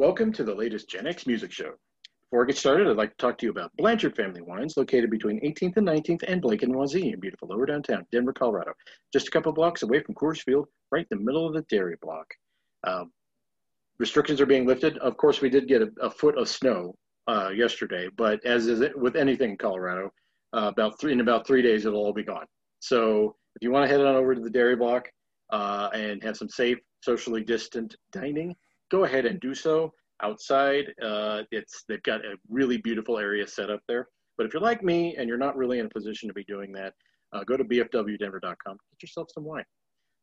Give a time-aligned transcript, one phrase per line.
[0.00, 1.72] Welcome to the latest Gen X Music Show.
[2.30, 5.10] Before I get started, I'd like to talk to you about Blanchard Family Wines, located
[5.10, 8.72] between 18th and 19th and Blake and Wazee in beautiful lower downtown Denver, Colorado.
[9.12, 11.96] Just a couple blocks away from Coors Field, right in the middle of the dairy
[12.00, 12.26] block.
[12.84, 13.12] Um,
[13.98, 14.96] restrictions are being lifted.
[14.96, 16.94] Of course, we did get a, a foot of snow
[17.28, 20.10] uh, yesterday, but as is it with anything in Colorado,
[20.54, 22.46] uh, about three in about three days it'll all be gone.
[22.78, 25.10] So if you want to head on over to the dairy block
[25.52, 28.56] uh, and have some safe, socially distant dining,
[28.90, 30.86] go ahead and do so outside.
[31.02, 34.08] Uh, it's they've got a really beautiful area set up there.
[34.36, 36.72] But if you're like me and you're not really in a position to be doing
[36.72, 36.94] that,
[37.32, 38.50] uh, go to bfwdenver.com.
[38.64, 39.64] Get yourself some wine.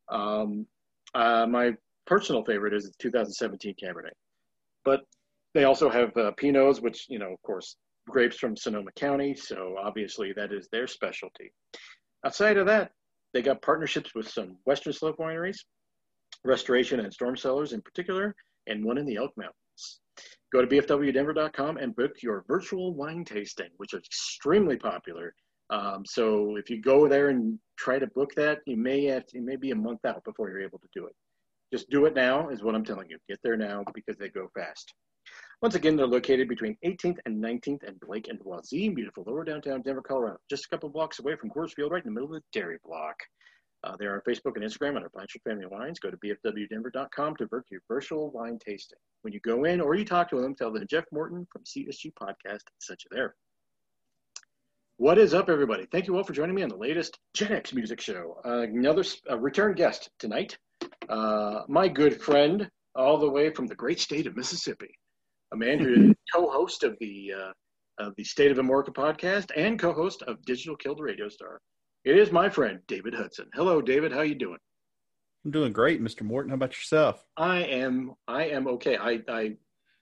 [0.09, 0.66] Um,
[1.13, 1.73] uh, my
[2.05, 4.11] personal favorite is the 2017 Cabernet,
[4.84, 5.02] but
[5.53, 7.77] they also have uh, Pinots, which you know, of course,
[8.09, 9.36] grapes from Sonoma County.
[9.36, 11.52] So obviously that is their specialty.
[12.25, 12.91] Outside of that,
[13.34, 15.58] they got partnerships with some Western Slope wineries,
[16.44, 18.36] Restoration and Storm Cellars in particular,
[18.67, 19.99] and one in the Elk Mountains.
[20.53, 25.33] Go to bfwdenver.com and book your virtual wine tasting, which is extremely popular.
[25.69, 29.38] Um, so if you go there and try to book that, you may have to,
[29.38, 31.16] it may be a month out before you're able to do it.
[31.73, 33.17] Just do it now is what I'm telling you.
[33.27, 34.94] Get there now because they go fast.
[35.61, 39.81] Once again, they're located between 18th and 19th and Blake and Wazee, beautiful lower downtown
[39.81, 42.42] Denver, Colorado, just a couple blocks away from Coors Field, right in the middle of
[42.42, 43.16] the dairy block.
[43.83, 46.00] Uh, they're on Facebook and Instagram under Blanchard Family Wines.
[46.00, 48.97] Go to bfwdenver.com to book your virtual wine tasting.
[49.22, 52.14] When you go in or you talk to them, tell them Jeff Morton from CSG
[52.20, 53.36] Podcast sent you there.
[55.00, 55.86] What is up, everybody?
[55.92, 58.42] Thank you all for joining me on the latest Gen X Music Show.
[58.44, 60.58] Uh, another uh, return guest tonight,
[61.08, 64.89] uh, my good friend, all the way from the great state of Mississippi,
[65.53, 67.52] a man who is co-host of the uh,
[68.00, 71.59] of the State of Amorica podcast and co-host of Digital Killed Radio Star.
[72.08, 73.47] It is my friend David Hudson.
[73.53, 74.13] Hello, David.
[74.13, 74.59] How you doing?
[75.44, 76.22] I'm doing great, Mr.
[76.22, 76.52] Morton.
[76.52, 77.25] How about yourself?
[77.36, 78.14] I am.
[78.30, 78.95] I am okay.
[78.95, 79.58] I I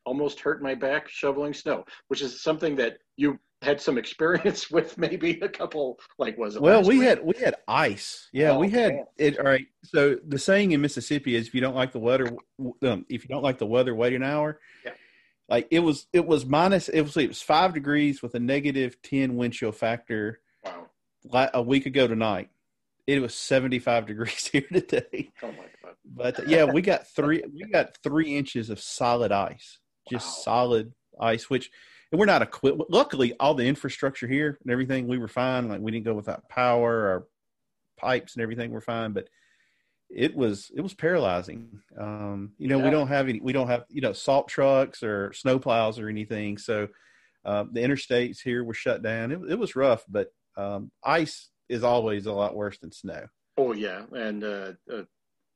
[0.05, 4.99] almost hurt my back shoveling snow, which is something that you had some experience with.
[4.99, 6.61] Maybe a couple, like was it?
[6.61, 7.07] Well, we week?
[7.07, 8.29] had we had ice.
[8.31, 9.05] Yeah, oh, we had man.
[9.17, 9.39] it.
[9.39, 9.65] All right.
[9.83, 12.37] So the saying in Mississippi is, if you don't like the weather,
[12.83, 14.59] um, if you don't like the weather, wait an hour.
[14.85, 14.91] Yeah.
[15.49, 16.87] Like it was, it was minus.
[16.87, 20.41] It was it was five degrees with a negative ten wind chill factor
[21.33, 22.49] a week ago tonight.
[23.07, 25.31] It was 75 degrees here today.
[25.41, 25.95] Oh my god!
[26.05, 27.43] But yeah, we got three.
[27.53, 30.43] we got three inches of solid ice, just wow.
[30.43, 31.49] solid ice.
[31.49, 31.69] Which
[32.11, 32.81] and we're not equipped.
[32.89, 35.69] Luckily, all the infrastructure here and everything, we were fine.
[35.69, 37.07] Like we didn't go without power.
[37.07, 37.27] Our
[37.97, 39.27] pipes and everything were fine, but
[40.09, 41.79] it was it was paralyzing.
[41.99, 42.85] Um, you know, yeah.
[42.85, 43.39] we don't have any.
[43.39, 46.57] We don't have you know salt trucks or snow plows or anything.
[46.57, 46.87] So
[47.43, 49.31] uh, the interstates here were shut down.
[49.31, 53.25] It, it was rough, but um, ice is always a lot worse than snow.
[53.57, 55.03] Oh yeah, and uh, uh,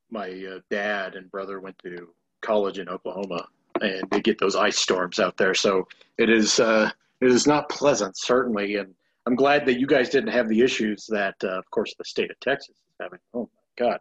[0.10, 2.10] my uh, dad and brother went to
[2.42, 3.46] college in Oklahoma,
[3.82, 5.54] and they get those ice storms out there.
[5.54, 5.88] So
[6.18, 6.90] it is uh,
[7.22, 8.76] it is not pleasant, certainly.
[8.76, 8.94] And
[9.26, 12.32] I'm glad that you guys didn't have the issues that, uh, of course, the state
[12.32, 13.20] of Texas is having.
[13.34, 14.00] Oh my God.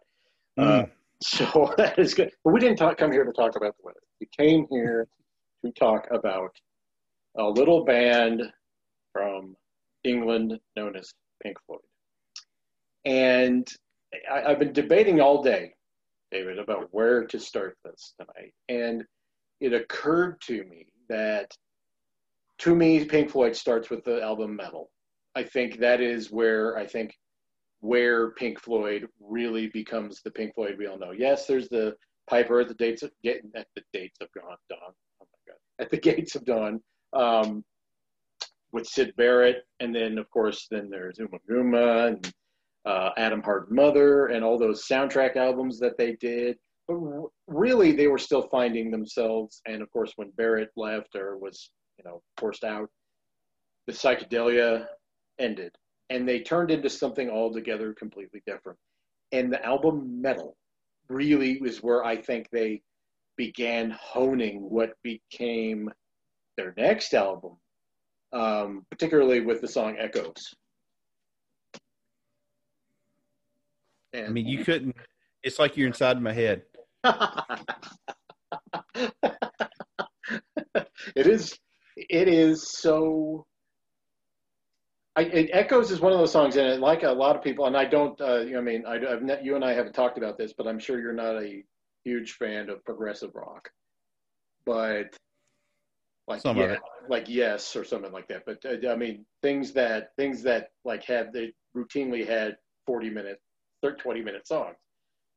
[0.57, 0.89] Mm.
[1.21, 2.31] so that is good.
[2.43, 3.99] But we didn't talk, come here to talk about the weather.
[4.19, 5.07] We came here
[5.65, 6.51] to talk about
[7.37, 8.43] a little band
[9.13, 9.55] from
[10.03, 11.79] England known as Pink Floyd.
[13.05, 13.67] And
[14.31, 15.73] I, I've been debating all day,
[16.31, 18.53] David, about where to start this tonight.
[18.67, 19.03] And
[19.59, 21.51] it occurred to me that
[22.59, 24.89] to me, Pink Floyd starts with the album Meddle.
[25.35, 27.15] I think that is where I think
[27.81, 31.11] where Pink Floyd really becomes the Pink Floyd we all know.
[31.11, 31.95] Yes, there's the
[32.29, 34.57] Piper at the dates of getting at the dates of dawn.
[34.71, 34.87] Oh
[35.21, 36.81] my God, at the gates of dawn.
[37.13, 37.63] Um,
[38.71, 42.33] with Syd Barrett, and then of course then there's Ummagumma and
[42.85, 46.57] uh, Atom Heart Mother and all those soundtrack albums that they did.
[46.87, 46.97] But
[47.47, 49.61] really, they were still finding themselves.
[49.67, 52.89] And of course, when Barrett left or was you know forced out,
[53.85, 54.85] the psychedelia
[55.39, 55.75] ended,
[56.09, 58.79] and they turned into something altogether completely different.
[59.31, 60.57] And the album Meddle
[61.09, 62.81] really was where I think they
[63.37, 65.89] began honing what became
[66.57, 67.55] their next album,
[68.33, 70.55] um, particularly with the song Echoes.
[74.13, 74.95] And, I mean, you couldn't.
[75.43, 76.63] It's like you're inside my head.
[81.15, 81.57] it is.
[81.95, 83.45] It is so.
[85.15, 87.77] I, it, Echoes is one of those songs, and like a lot of people, and
[87.77, 88.19] I don't.
[88.19, 90.53] Uh, you know, I mean, I, have net, you and I haven't talked about this,
[90.57, 91.63] but I'm sure you're not a
[92.03, 93.69] huge fan of progressive rock.
[94.65, 95.15] But
[96.29, 96.77] like Some yeah,
[97.09, 98.43] like yes or something like that.
[98.45, 103.41] But uh, I mean things that things that like had they routinely had 40 minute,
[103.81, 104.75] 30, 20 minute songs.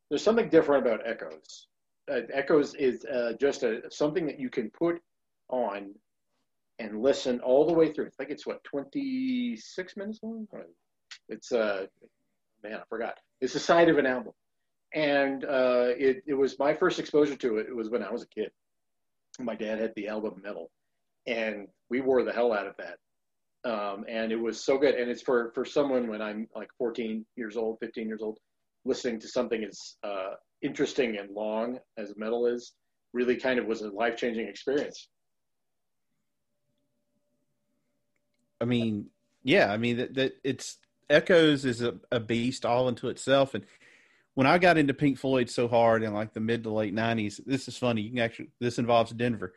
[0.08, 1.68] There's something different about Echoes,
[2.10, 5.00] uh, Echoes is uh, just a something that you can put
[5.48, 5.94] on
[6.78, 8.06] and listen all the way through.
[8.06, 10.46] I think it's what 26 minutes long.
[11.28, 11.86] It's uh,
[12.62, 13.18] man, I forgot.
[13.40, 14.32] It's the side of an album,
[14.94, 17.66] and uh, it it was my first exposure to it.
[17.68, 18.50] It was when I was a kid.
[19.38, 20.70] My dad had the album Meddle,
[21.26, 22.98] and we wore the hell out of that.
[23.64, 24.94] Um, and it was so good.
[24.94, 28.38] And it's for for someone when I'm like 14 years old, 15 years old,
[28.84, 32.72] listening to something as uh, interesting and long as Meddle is,
[33.12, 35.08] really kind of was a life changing experience.
[38.60, 39.06] I mean,
[39.42, 40.78] yeah, I mean that, that it's
[41.10, 43.54] Echoes is a, a beast all into itself.
[43.54, 43.64] And
[44.34, 47.40] when I got into Pink Floyd so hard in like the mid to late nineties,
[47.44, 48.02] this is funny.
[48.02, 49.52] You can actually this involves Denver.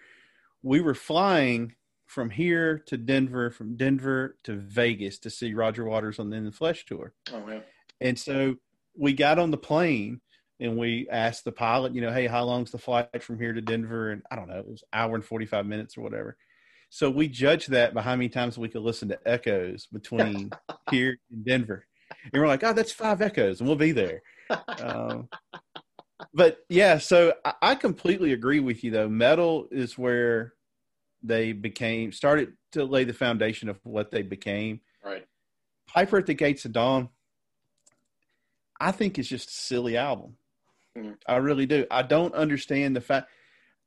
[0.65, 1.75] We were flying
[2.07, 6.45] from here to Denver, from Denver to Vegas to see Roger Waters on the In
[6.45, 7.13] the Flesh tour.
[7.31, 7.59] Oh yeah.
[8.01, 8.55] And so
[8.97, 10.21] we got on the plane
[10.59, 13.61] and we asked the pilot, you know, hey, how long's the flight from here to
[13.61, 14.09] Denver?
[14.09, 16.35] And I don't know, it was hour and forty five minutes or whatever.
[16.89, 20.49] So we judged that by how many times we could listen to echoes between
[20.89, 21.85] here and Denver.
[22.33, 24.23] And we're like, oh, that's five echoes, and we'll be there.
[24.79, 25.29] Um,
[26.33, 29.09] but yeah, so I, I completely agree with you, though.
[29.09, 30.54] Meddle is where
[31.27, 34.81] they became started to lay the foundation of what they became.
[35.03, 35.25] Right.
[35.87, 37.09] Piper at the Gates of Dawn,
[38.79, 40.37] I think is just a silly album.
[40.97, 41.13] Mm-hmm.
[41.27, 41.85] I really do.
[41.91, 43.29] I don't understand the fact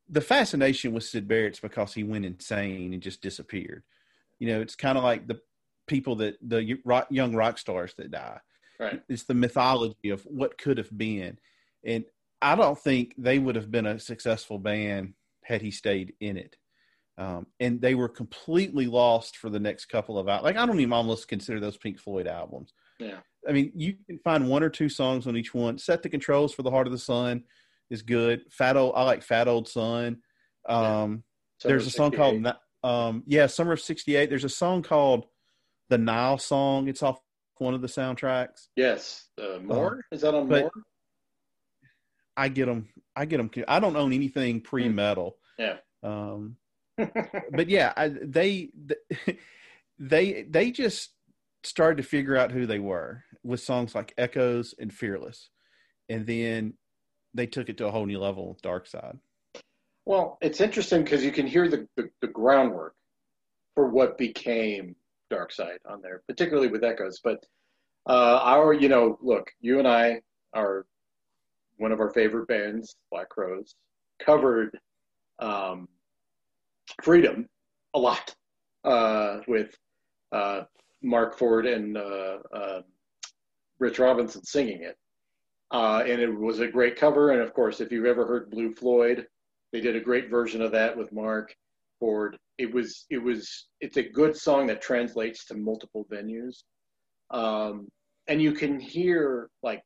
[0.08, 3.82] the fascination with Syd Barrett's because he went insane and just disappeared.
[4.38, 5.40] You know, it's kind of like the
[5.86, 8.40] people that the rock, young rock stars that die.
[8.78, 9.02] Right.
[9.08, 11.38] It's the mythology of what could have been,
[11.84, 12.04] and
[12.40, 16.56] I don't think they would have been a successful band had he stayed in it.
[17.18, 20.44] Um, and they were completely lost for the next couple of hours.
[20.44, 22.72] Like I don't even almost consider those Pink Floyd albums.
[23.00, 23.18] Yeah.
[23.48, 25.78] I mean, you can find one or two songs on each one.
[25.78, 27.42] Set the controls for the Heart of the Sun
[27.90, 28.42] is good.
[28.50, 30.18] Fat old, I like Fat Old Sun.
[30.68, 31.24] Um,
[31.64, 31.68] yeah.
[31.68, 32.46] There's a song called,
[32.84, 34.28] um, yeah, Summer of '68.
[34.28, 35.26] There's a song called
[35.88, 36.88] the Nile Song.
[36.88, 37.18] It's off
[37.56, 38.68] one of the soundtracks.
[38.76, 40.70] Yes, uh, more uh, is that on more?
[42.36, 42.88] I get them.
[43.16, 43.50] I get them.
[43.66, 45.36] I don't own anything pre-Meddle.
[45.58, 45.78] Yeah.
[46.04, 46.56] Um,
[47.52, 48.70] but yeah, I, they
[49.98, 51.10] they they just
[51.64, 55.50] started to figure out who they were with songs like Echoes and Fearless,
[56.08, 56.74] and then
[57.34, 59.18] they took it to a whole new level Dark Side.
[60.06, 62.94] Well, it's interesting because you can hear the, the, the, groundwork
[63.74, 64.96] for what became
[65.28, 67.20] Dark Side on there, particularly with Echoes.
[67.22, 67.44] But
[68.08, 70.22] uh, our, you know, look, you and I
[70.54, 70.86] are
[71.76, 73.74] one of our favorite bands, Black Crowes,
[74.18, 74.78] covered
[75.40, 75.88] um,
[77.02, 77.46] Freedom
[77.94, 78.34] a lot
[78.84, 79.74] uh, with
[80.32, 80.62] uh,
[81.02, 82.80] Marc Ford and uh, uh,
[83.78, 84.96] Rich Robinson singing it.
[85.70, 87.30] Uh, and it was a great cover.
[87.32, 89.26] And of course, if you've ever heard Blue Floyd,
[89.72, 91.54] they did a great version of that with Marc
[92.00, 92.38] Ford.
[92.56, 96.62] It was it was it's a good song that translates to multiple venues,
[97.30, 97.88] um,
[98.26, 99.82] and you can hear like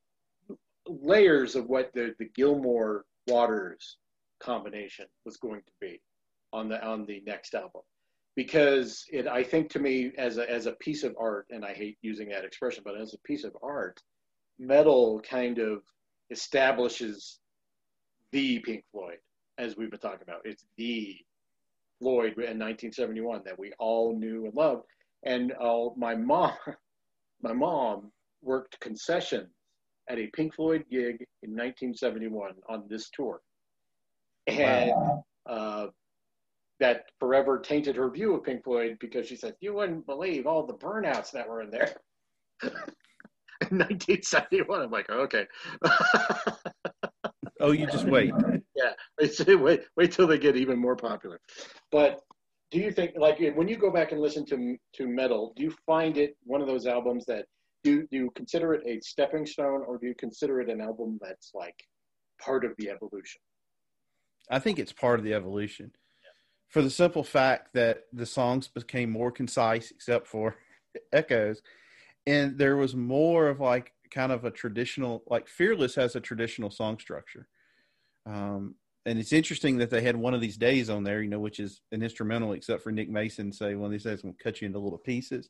[0.87, 3.99] layers of what the the Gilmour Waters
[4.41, 6.01] combination was going to be
[6.53, 7.83] on the on the next album
[8.37, 11.75] because it I think to me as a as a piece of art and I
[11.75, 14.01] hate using that expression but as a piece of art
[14.59, 15.83] Meddle kind of
[16.31, 17.41] establishes
[18.31, 19.19] the Pink Floyd,
[19.59, 20.43] as we've been talking about.
[20.45, 21.17] It's the
[21.99, 24.85] Floyd in 1971 that we all knew and loved.
[25.25, 26.55] And uh, my mom,
[27.43, 28.11] my mom
[28.43, 29.51] worked concessions
[30.09, 33.41] at a Pink Floyd gig in 1971 on this tour,
[34.49, 35.25] and wow.
[35.47, 35.87] uh,
[36.83, 40.67] that forever tainted her view of Pink Floyd because she said you wouldn't believe all
[40.67, 41.95] the burnouts that were in there.
[42.63, 44.83] in 1971.
[44.83, 45.47] I'm like, okay.
[47.61, 48.33] oh, you just wait.
[48.75, 51.41] Yeah, wait, wait, wait till they get even more popular.
[51.93, 52.19] But
[52.73, 55.73] do you think, like, when you go back and listen to to Meddle, do you
[55.87, 57.45] find it one of those albums that
[57.85, 61.21] do, do you consider it a stepping stone, or do you consider it an album
[61.23, 61.77] that's like
[62.41, 63.41] part of the evolution?
[64.51, 65.93] I think it's part of the evolution,
[66.73, 70.57] for the simple fact that the songs became more concise, except for
[71.13, 71.61] echoes.
[72.27, 76.71] And there was more of like kind of a traditional like fearless has a traditional
[76.71, 77.47] song structure.
[78.25, 81.41] Um, and it's interesting that they had one of these days on there you know
[81.41, 84.61] which is an instrumental except for nick mason say one of these days to cut
[84.61, 85.49] you into little pieces.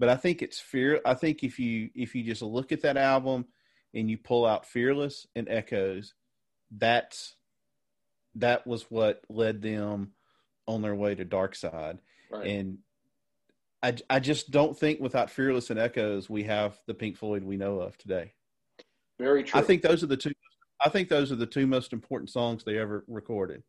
[0.00, 2.96] But i think it's fear i think if you if you just look at that
[2.96, 3.46] album
[3.94, 6.14] and you pull out fearless and echoes
[6.76, 7.36] that's
[8.34, 10.12] that was what led them
[10.66, 11.98] on their way to dark side
[12.30, 12.46] right.
[12.46, 12.78] and
[13.82, 17.56] I, I just don't think without Fearless and Echoes we have the Pink Floyd we
[17.56, 18.32] know of today.
[19.18, 19.60] Very true.
[19.60, 20.32] I think those are the two.
[20.84, 23.62] I think those are the two most important songs they ever recorded.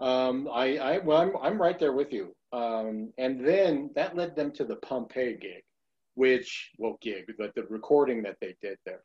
[0.00, 2.34] Um, I, I, well, I'm, I'm right there with you.
[2.52, 5.62] Um, and then that led them to the Pompeii gig,
[6.14, 9.02] which, well, gig, but the recording that they did there,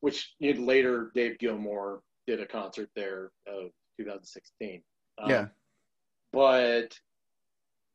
[0.00, 4.82] which later Dave Gilmour did a concert there of 2016.
[5.20, 5.46] Um, yeah.
[6.32, 6.98] But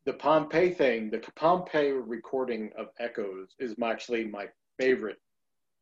[0.05, 4.47] the Pompeii thing, the Pompeii recording of Echoes is actually my
[4.79, 5.17] favorite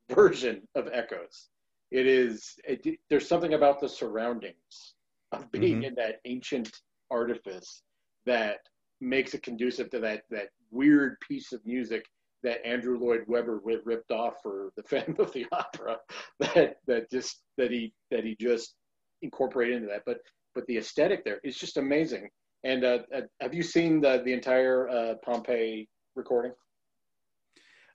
[0.09, 1.49] version of Echoes.
[1.89, 4.95] It is, it, there's something about the surroundings
[5.31, 5.83] of being mm-hmm.
[5.85, 6.71] in that ancient
[7.09, 7.81] artifice
[8.25, 8.59] that
[8.99, 12.05] makes it conducive to that, that weird piece of music
[12.43, 15.97] that Andrew Lloyd Webber ripped off for the Phantom of the Opera
[16.39, 18.75] that, that just, that he, that he just
[19.21, 20.03] incorporated into that.
[20.05, 20.19] But,
[20.53, 22.29] but the aesthetic there is just amazing.
[22.63, 26.53] And uh, uh, have you seen the the entire uh, Pompeii recording?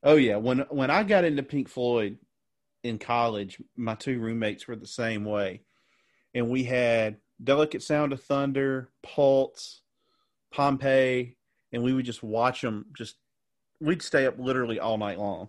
[0.02, 2.18] Oh yeah, when when I got into Pink Floyd
[2.82, 5.62] in college, my two roommates were the same way,
[6.34, 9.82] and we had Delicate Sound of Thunder, Pulse,
[10.52, 11.36] Pompeii,
[11.72, 12.86] and we would just watch them.
[12.96, 13.16] Just
[13.80, 15.48] we'd stay up literally all night long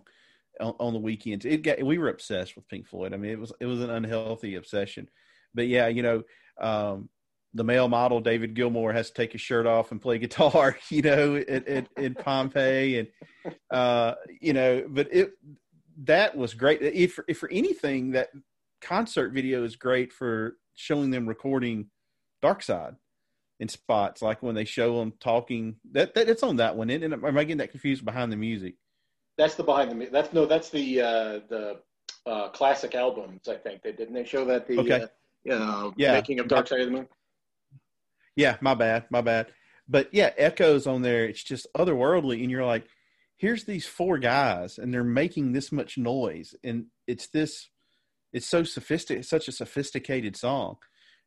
[0.60, 1.44] on, the weekends.
[1.44, 3.12] It got we were obsessed with Pink Floyd.
[3.14, 5.08] I mean, it was it was an unhealthy obsession,
[5.54, 6.22] but yeah, you know.
[6.60, 7.08] Um,
[7.54, 11.02] the male model David Gilmour has to take his shirt off and play guitar, you
[11.02, 15.32] know, in, in Pompeii, and uh, you know, but it
[16.04, 16.82] that was great.
[16.82, 18.28] If if for anything, that
[18.80, 21.86] concert video is great for showing them recording
[22.42, 22.94] Dark Side
[23.60, 25.76] in spots, like when they show them talking.
[25.92, 26.90] That, that it's on that one.
[26.90, 28.74] And am I getting that confused behind the music?
[29.36, 30.12] That's the behind the music.
[30.12, 31.80] that's no, that's the uh, the
[32.26, 33.48] uh, classic albums.
[33.48, 35.06] I think they didn't they show that the okay.
[35.50, 37.08] uh, yeah making of Dark Side of the Moon.
[38.38, 39.48] Yeah, my bad, my bad.
[39.88, 41.24] But yeah, echoes on there.
[41.24, 42.86] It's just otherworldly, and you're like,
[43.36, 47.68] here's these four guys, and they're making this much noise, and it's this,
[48.32, 50.76] it's so sophisticated, such a sophisticated song,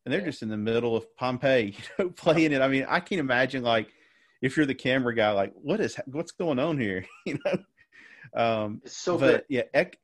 [0.06, 2.62] and they're just in the middle of Pompeii, you know, playing it.
[2.62, 3.90] I mean, I can imagine like
[4.42, 7.58] if you're the camera guy, like what is what's going on here, you know?
[8.34, 9.44] Um, it's so but good.
[9.50, 9.98] yeah, it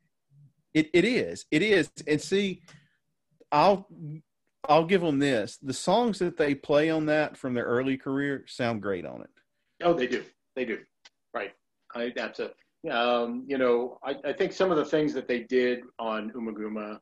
[0.73, 2.63] it is, it is, and see,
[3.49, 3.87] I'll
[4.67, 8.43] I'll give them this: the songs that they play on that from their early career
[8.47, 9.29] sound great on it.
[9.83, 10.23] Oh, they do.
[10.55, 10.79] They do.
[11.33, 11.53] Right.
[11.95, 12.51] I, that's a.
[12.91, 16.99] Um, you know, I, I think some of the things that they did on Ummagumma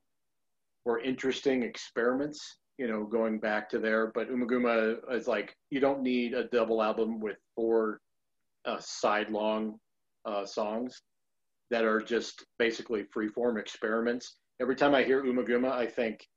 [0.85, 2.57] were interesting experiments.
[2.77, 6.83] You know, going back to there, but Ummagumma is like you don't need a double
[6.83, 8.01] album with four
[8.65, 9.79] uh, side-long
[10.25, 11.01] uh, songs
[11.71, 14.35] that are just basically free-form experiments.
[14.61, 16.27] Every time I hear Ummagumma, I think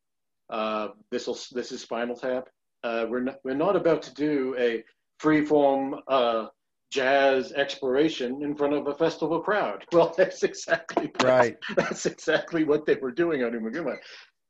[0.50, 2.48] uh, this will this is Spinal Tap.
[2.84, 4.84] Uh, we're not, we're not about to do a
[5.20, 6.46] freeform uh,
[6.90, 9.84] jazz exploration in front of a festival crowd.
[9.92, 11.56] Well, that's exactly right.
[11.76, 13.96] That's, that's exactly what they were doing on Ummagumma.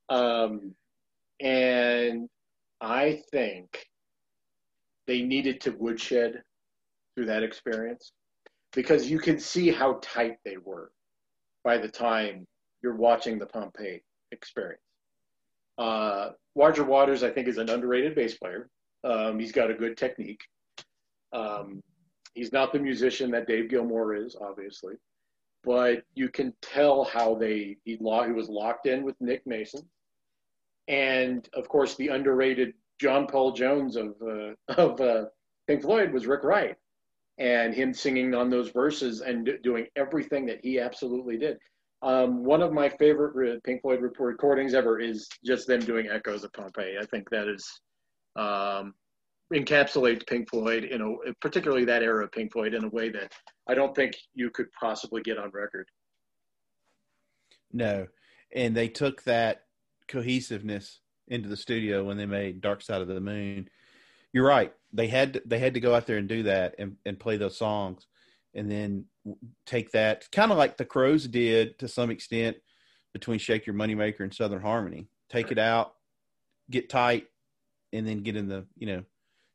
[0.08, 0.74] Um,
[1.40, 2.28] and
[2.80, 3.86] I think
[5.06, 6.42] they needed to woodshed
[7.14, 8.12] through that experience
[8.72, 10.90] because you can see how tight they were
[11.64, 12.46] by the time
[12.82, 14.02] you're watching the Pompeii
[14.32, 14.82] experience.
[15.78, 18.68] Uh, Roger Waters, I think, is an underrated bass player.
[19.04, 20.40] Um, he's got a good technique.
[21.32, 21.82] Um,
[22.34, 24.94] he's not the musician that Dave Gilmour is, obviously,
[25.62, 29.82] but you can tell how they he, he was locked in with Nick Mason,
[30.88, 35.26] and of course the underrated John Paul Jones of uh, of uh,
[35.66, 36.76] Pink Floyd was Rick Wright,
[37.38, 41.58] and him singing on those verses and d- doing everything that he absolutely did.
[42.02, 46.52] Um, one of my favorite Pink Floyd recordings ever is just them doing echoes of
[46.52, 46.96] Pompeii.
[47.00, 47.68] I think that is
[48.36, 48.94] um,
[49.52, 53.32] encapsulates Pink Floyd in a particularly that era of Pink Floyd in a way that
[53.68, 55.88] I don't think you could possibly get on record.
[57.72, 58.06] No,
[58.54, 59.64] and they took that
[60.06, 63.68] cohesiveness into the studio when they made Dark Side of the Moon.
[64.32, 64.72] You're right.
[64.92, 67.36] They had to, they had to go out there and do that and, and play
[67.36, 68.06] those songs
[68.54, 69.04] and then
[69.66, 72.56] take that kind of like the Crowes did to some extent
[73.12, 75.08] between Shake Your Moneymaker and Southern Harmony.
[75.30, 75.92] Take it out,
[76.70, 77.26] get tight,
[77.92, 79.04] and then get in the you know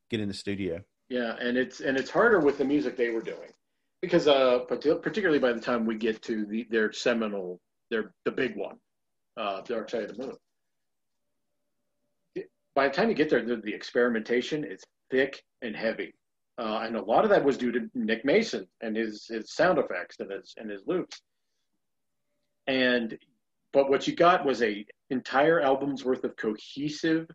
[0.10, 0.82] get in the studio.
[1.10, 3.52] Yeah, and it's and it's harder with the music they were doing
[4.02, 7.60] because uh particularly by the time we get to the their seminal
[7.90, 8.78] their the big one,
[9.38, 10.36] uh, Dark Side of the Moon.
[12.76, 16.14] By the time you get there, the, the experimentation is thick and heavy
[16.58, 19.80] uh, and a lot of that was due to Nick Mason and his his sound
[19.80, 21.22] effects and his and his loops.
[22.68, 23.18] And
[23.72, 27.28] but what you got was a entire album's worth of cohesive,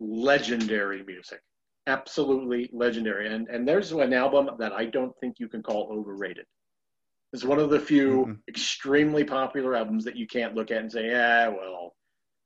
[0.00, 1.40] legendary music,
[1.86, 3.32] absolutely legendary.
[3.32, 6.46] And and there's an album that I don't think you can call overrated.
[7.34, 8.32] It's one of the few mm-hmm.
[8.48, 11.94] extremely popular albums that you can't look at and say, yeah, well,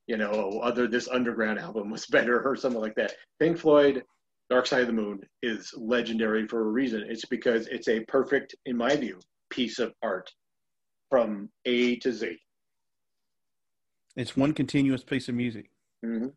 [0.07, 3.13] you know, other this underground album was better or something like that.
[3.39, 4.03] Pink Floyd,
[4.49, 7.03] Dark Side of the Moon is legendary for a reason.
[7.07, 10.31] It's because it's a perfect, in my view, piece of art
[11.09, 12.37] from A to Z.
[14.15, 15.69] It's one continuous piece of music.
[16.05, 16.27] Mm-hmm.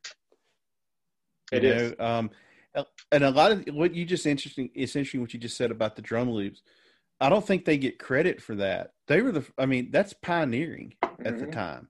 [1.53, 1.95] It you is.
[1.99, 2.31] Know, um,
[3.11, 4.71] and a lot of what you just interesting.
[4.75, 6.63] It's interesting what you just said about the drum loops.
[7.21, 8.93] I don't think they get credit for that.
[9.09, 9.45] They were the.
[9.59, 11.39] I mean, that's pioneering at mm-hmm.
[11.39, 11.89] the time.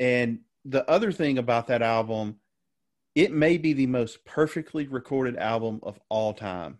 [0.00, 2.36] And the other thing about that album,
[3.14, 6.78] it may be the most perfectly recorded album of all time.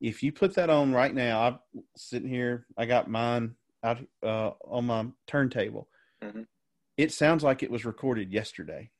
[0.00, 1.58] If you put that on right now, I'm
[1.96, 2.66] sitting here.
[2.76, 5.88] I got mine out uh, on my turntable.
[6.22, 6.42] Mm-hmm.
[6.96, 8.90] It sounds like it was recorded yesterday.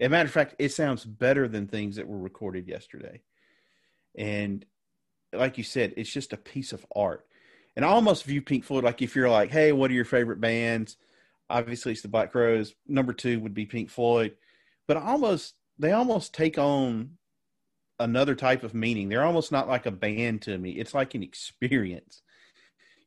[0.00, 3.20] As a matter of fact, it sounds better than things that were recorded yesterday.
[4.16, 4.64] And
[5.32, 7.24] like you said, it's just a piece of art.
[7.76, 10.40] And I almost view Pink Floyd like if you're like, hey, what are your favorite
[10.40, 10.96] bands?
[11.48, 12.74] Obviously, it's the Black Crowes.
[12.86, 14.34] Number two would be Pink Floyd.
[14.88, 17.18] But I almost they almost take on
[17.98, 19.08] another type of meaning.
[19.08, 20.72] They're almost not like a band to me.
[20.72, 22.22] It's like an experience.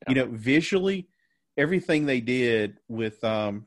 [0.06, 0.10] Yeah.
[0.10, 1.08] You know, visually,
[1.56, 3.66] everything they did with um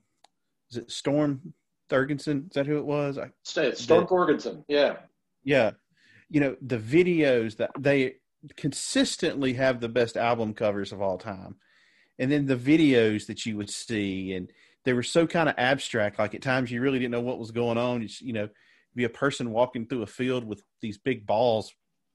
[0.72, 1.54] is it Storm
[1.90, 2.48] Thorgerson?
[2.48, 3.18] Is that who it was?
[3.18, 4.64] I, Storm Thorgerson.
[4.68, 4.98] Yeah.
[5.44, 5.72] Yeah.
[6.30, 8.16] You know, the videos that they
[8.56, 11.56] consistently have the best album covers of all time.
[12.20, 14.52] And then the videos that you would see, and
[14.86, 16.20] they were so kind of abstract.
[16.20, 18.04] Like at times you really didn't know what was going on.
[18.04, 18.50] It's, you know,
[18.96, 21.74] be a person walking through a field with these big balls,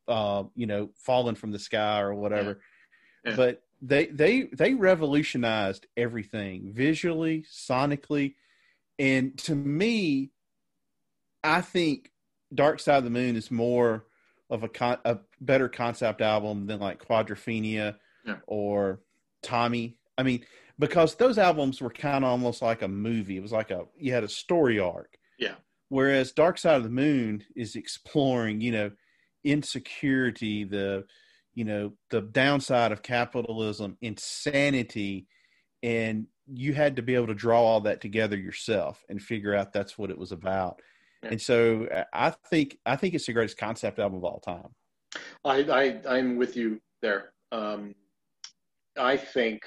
[0.08, 2.60] uh, you know, falling from the sky or whatever.
[3.24, 3.30] Yeah.
[3.30, 3.36] Yeah.
[3.36, 8.34] But they they they revolutionized everything visually, sonically,
[8.98, 10.30] and to me,
[11.42, 12.10] I think
[12.54, 14.06] Dark Side of the Moon is more
[14.50, 18.36] of a con- a better concept album than like Quadrophenia yeah.
[18.46, 19.00] or
[19.42, 19.98] Tommy.
[20.16, 20.44] I mean,
[20.78, 23.36] because those albums were kind of almost like a movie.
[23.36, 25.18] It was like a you had a story arc.
[25.38, 25.54] Yeah.
[25.88, 28.90] Whereas Dark Side of the Moon is exploring, you know,
[29.44, 31.04] insecurity, the
[31.54, 35.28] you know, the downside of capitalism, insanity,
[35.84, 39.72] and you had to be able to draw all that together yourself and figure out
[39.72, 40.80] that's what it was about.
[41.22, 41.30] Yeah.
[41.30, 44.68] And so uh, I think I think it's the greatest concept album of all time.
[45.44, 47.32] I, I am with you there.
[47.52, 47.94] Um,
[48.98, 49.62] I think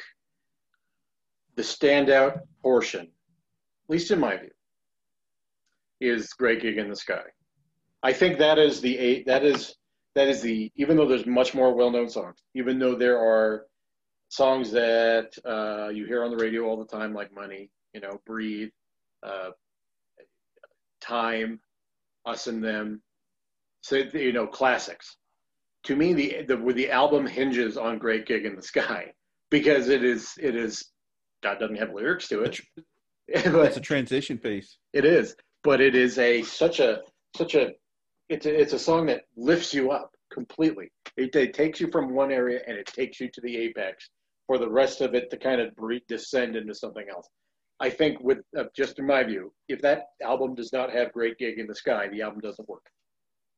[1.55, 4.51] the standout portion, at least in my view,
[5.99, 7.23] is "Great Gig in the Sky."
[8.03, 9.25] I think that is the eight.
[9.25, 9.75] That is
[10.15, 13.65] that is the even though there's much more well-known songs, even though there are
[14.29, 18.21] songs that uh, you hear on the radio all the time, like "Money," you know,
[18.25, 18.69] "Breathe,"
[19.23, 19.51] uh,
[21.01, 21.59] "Time,"
[22.25, 23.01] "Us and Them,"
[23.81, 25.17] so you know, classics.
[25.83, 29.13] To me, the the the album hinges on "Great Gig in the Sky"
[29.49, 30.91] because it is it is
[31.43, 32.59] God doesn't have lyrics to it.
[33.27, 34.77] it's a transition piece.
[34.93, 35.35] It is,
[35.67, 37.01] but it is a such a
[37.35, 37.71] such a
[38.29, 40.89] it's a, it's a song that lifts you up completely.
[41.17, 44.09] It, it, takes you from one area and it takes you to the apex
[44.45, 45.73] for the rest of it to kind of
[46.07, 47.27] descend into something else.
[47.81, 51.37] I think, with uh, just in my view, if that album does not have "Great
[51.37, 52.85] Gig in the Sky," the album doesn't work.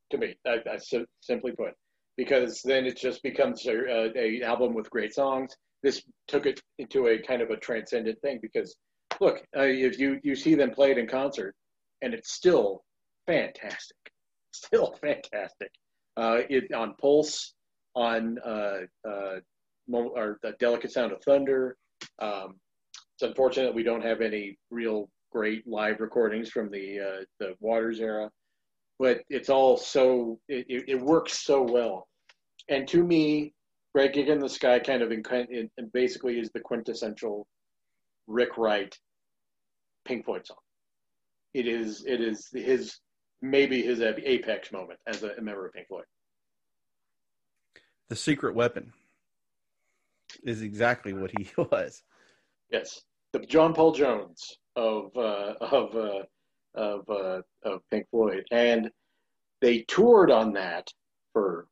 [0.10, 0.80] To me, I, I
[1.22, 1.74] simply put,
[2.18, 5.56] because then it just becomes a, a, album with great songs.
[5.84, 8.76] This took it into a kind of a transcendent thing because,
[9.22, 11.54] look, uh, if you you see them play it in concert,
[12.02, 12.84] and it's still
[13.28, 13.98] fantastic,
[14.52, 15.72] still fantastic.
[16.18, 17.54] Uh, it on Pulse,
[17.96, 19.40] on uh, uh
[19.92, 21.76] or the delicate sound of thunder.
[22.20, 22.60] Um,
[23.16, 28.00] it's unfortunate we don't have any real great live recordings from the uh, the Waters
[28.00, 28.30] era,
[28.98, 32.08] but it's all so it, it, works so well.
[32.70, 33.54] And to me,
[33.94, 37.48] Great Gig in the Sky kind of in, in basically is the quintessential
[38.28, 38.96] Rick Wright
[40.06, 40.58] Pink Floyd song.
[41.54, 43.00] It is it is his
[43.42, 46.06] maybe his apex moment as a member of Pink Floyd.
[48.10, 48.92] The secret weapon
[50.44, 52.04] is exactly what he was.
[52.72, 53.02] Yes,
[53.34, 56.24] the John Paul Jones of uh, of uh,
[56.76, 58.90] of uh, of Pink Floyd, and
[59.62, 60.92] they toured on that
[61.34, 61.68] for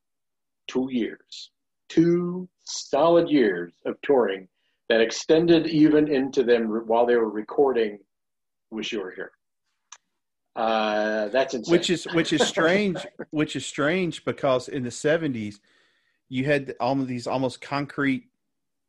[0.66, 1.50] two years,
[1.88, 4.48] two solid years of touring
[4.88, 7.98] that extended even into them while they were recording
[8.70, 9.32] "Wish You Were Here."
[10.58, 11.72] Uh, that's insane.
[11.72, 12.98] Which is which is strange.
[13.30, 15.60] which is strange because in the seventies,
[16.28, 18.24] you had all of these almost concrete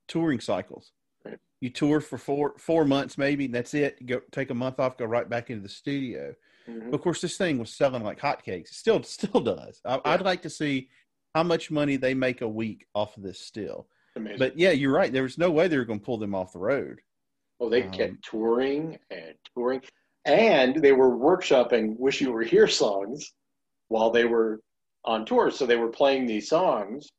[0.07, 0.91] touring cycles.
[1.23, 1.37] Right.
[1.61, 3.97] You tour for four four months maybe, and that's it.
[3.99, 6.33] You go take a month off, go right back into the studio.
[6.67, 6.93] Mm-hmm.
[6.93, 8.69] Of course, this thing was selling like hotcakes.
[8.69, 9.79] It still still does.
[9.85, 10.89] I, would like to see
[11.35, 13.87] how much money they make a week off of this still.
[14.15, 14.39] Amazing.
[14.39, 15.13] But yeah, you're right.
[15.13, 16.99] There was no way they were going to pull them off the road.
[17.59, 19.81] Oh, they Um, kept touring and touring,
[20.25, 23.33] and they were workshopping "Wish You Were Here" songs
[23.87, 24.59] while they were
[25.05, 25.51] on tour.
[25.51, 27.09] So they were playing these songs,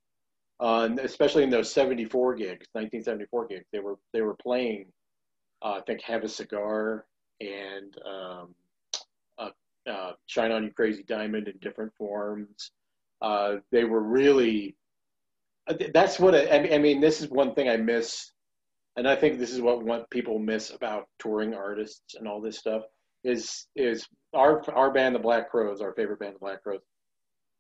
[0.61, 3.67] uh, especially in those '74 gigs, 1974 gigs.
[3.73, 4.87] They were they were playing,
[5.63, 7.07] uh, I think, "Have a Cigar"
[7.41, 8.55] and um,
[9.39, 9.51] uh,
[9.89, 12.73] uh, "Shine On You Crazy Diamond" in different forms.
[13.23, 14.77] Uh, they were really.
[15.69, 17.01] uh, That's what I, I I mean.
[17.01, 18.33] This is one thing I miss
[18.97, 22.59] and I think this is what what people miss about touring artists and all this
[22.59, 22.83] stuff
[23.25, 26.81] is is our our band, the Black Crowes, our favorite band, the Black Crowes.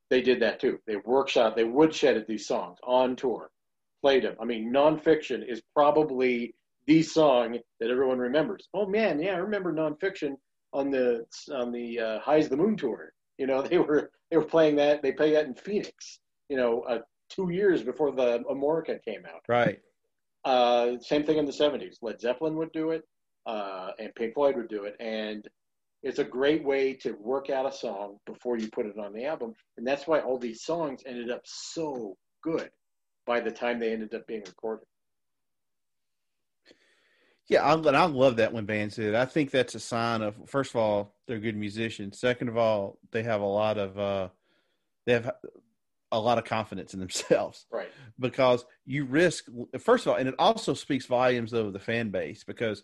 [0.08, 0.78] They did that too.
[0.86, 3.50] They workshop, they woodshedded these songs on tour,
[4.02, 4.36] played them.
[4.40, 6.54] I mean, nonfiction is probably
[6.86, 8.68] the song that everyone remembers.
[8.74, 10.34] Oh man, yeah, I remember nonfiction
[10.72, 13.12] on the on the uh, High as the Moon tour.
[13.38, 15.02] You know, they were they were playing that.
[15.02, 16.18] They played that in Phoenix.
[16.48, 19.42] You know, uh, two years before the Amorica came out.
[19.48, 19.80] Right.
[20.44, 21.96] Uh, same thing in the 70s.
[22.02, 23.02] Led Zeppelin would do it,
[23.46, 24.96] uh, and Pink Floyd would do it.
[25.00, 25.46] And
[26.02, 29.26] it's a great way to work out a song before you put it on the
[29.26, 29.54] album.
[29.76, 32.70] And that's why all these songs ended up so good
[33.26, 34.86] by the time they ended up being recorded.
[37.48, 39.14] Yeah, I, I love that when bands do it.
[39.16, 42.20] I think that's a sign of first of all they're good musicians.
[42.20, 44.28] Second of all, they have a lot of uh,
[45.04, 45.32] they have
[46.12, 47.88] a lot of confidence in themselves Right.
[48.18, 49.46] because you risk
[49.78, 52.82] first of all, and it also speaks volumes of the fan base because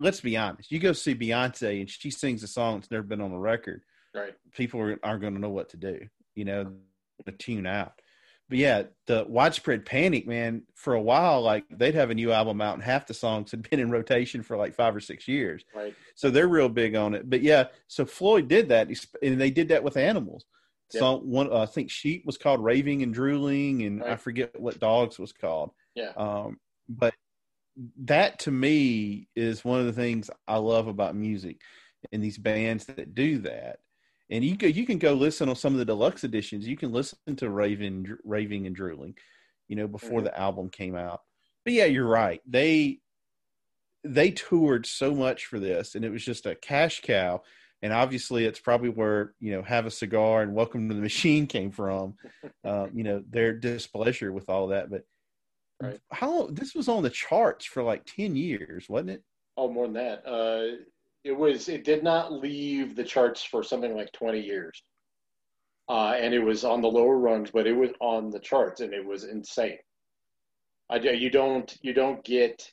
[0.00, 3.20] let's be honest, you go see Beyonce and she sings a song that's never been
[3.20, 3.82] on the record,
[4.14, 4.34] Right.
[4.52, 6.00] people are, aren't going to know what to do,
[6.34, 6.72] you know,
[7.24, 7.92] to tune out.
[8.48, 12.60] But yeah, the widespread panic, man, for a while, like they'd have a new album
[12.60, 15.64] out and half the songs had been in rotation for like five or six years.
[15.74, 15.94] Right.
[16.16, 17.30] So they're real big on it.
[17.30, 18.88] But yeah, so Floyd did that,
[19.22, 20.44] and they did that with animals.
[20.92, 21.00] Yep.
[21.00, 24.78] So one, uh, I think sheep was called raving and drooling, and I forget what
[24.78, 25.70] dogs was called.
[25.94, 26.12] Yeah.
[26.16, 27.14] Um, but
[28.04, 31.60] that to me is one of the things I love about music
[32.12, 33.78] and these bands that do that.
[34.30, 36.66] And you go, you can go listen on some of the deluxe editions.
[36.66, 39.16] You can listen to Raven, raving and drooling,
[39.68, 40.24] you know, before Mhm.
[40.24, 41.20] the album came out.
[41.64, 42.40] But yeah, you're right.
[42.46, 43.00] They
[44.04, 47.42] they toured so much for this, and it was just a cash cow.
[47.82, 51.46] And obviously, it's probably where you know, have a cigar and welcome to the machine
[51.46, 52.14] came from.
[52.64, 54.88] Uh, you know, their displeasure with all that.
[54.90, 55.04] But
[55.80, 55.98] Right.
[56.12, 59.24] how this was on the charts for like ten years, wasn't it?
[59.56, 60.24] Oh, more than that.
[60.24, 60.76] Uh,
[61.24, 61.68] it was.
[61.68, 64.80] It did not leave the charts for something like 20 years,
[65.88, 68.94] uh, and it was on the lower rungs, but it was on the charts, and
[68.94, 69.78] it was insane.
[70.88, 71.76] I, you don't.
[71.82, 72.70] You don't get.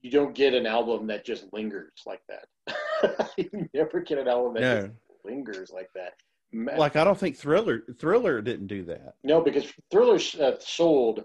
[0.00, 2.46] You don't get an album that just lingers like that.
[3.36, 4.86] you never get an element that No.
[4.88, 6.14] just lingers like that.
[6.52, 9.14] Like I don't think Thriller Thriller didn't do that.
[9.24, 11.24] no, because Thriller uh, sold,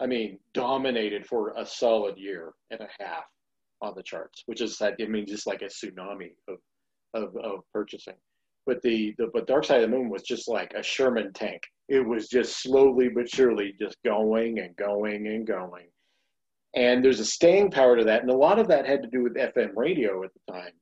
[0.00, 3.24] I mean, dominated for a solid year and a half
[3.82, 6.58] on the charts, which is that I mean, just like a tsunami of
[7.12, 8.14] of, of purchasing.
[8.66, 11.62] But the, the but Dark Side of the Moon was just like a Sherman tank.
[11.88, 15.86] It was just slowly but surely just going and going and going.
[16.74, 19.22] And there's a staying power to that, and a lot of that had to do
[19.22, 20.72] with FM radio at the time,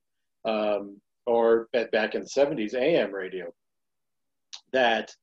[0.45, 3.53] um, or at, back in the '70s, AM radio.
[4.71, 5.13] That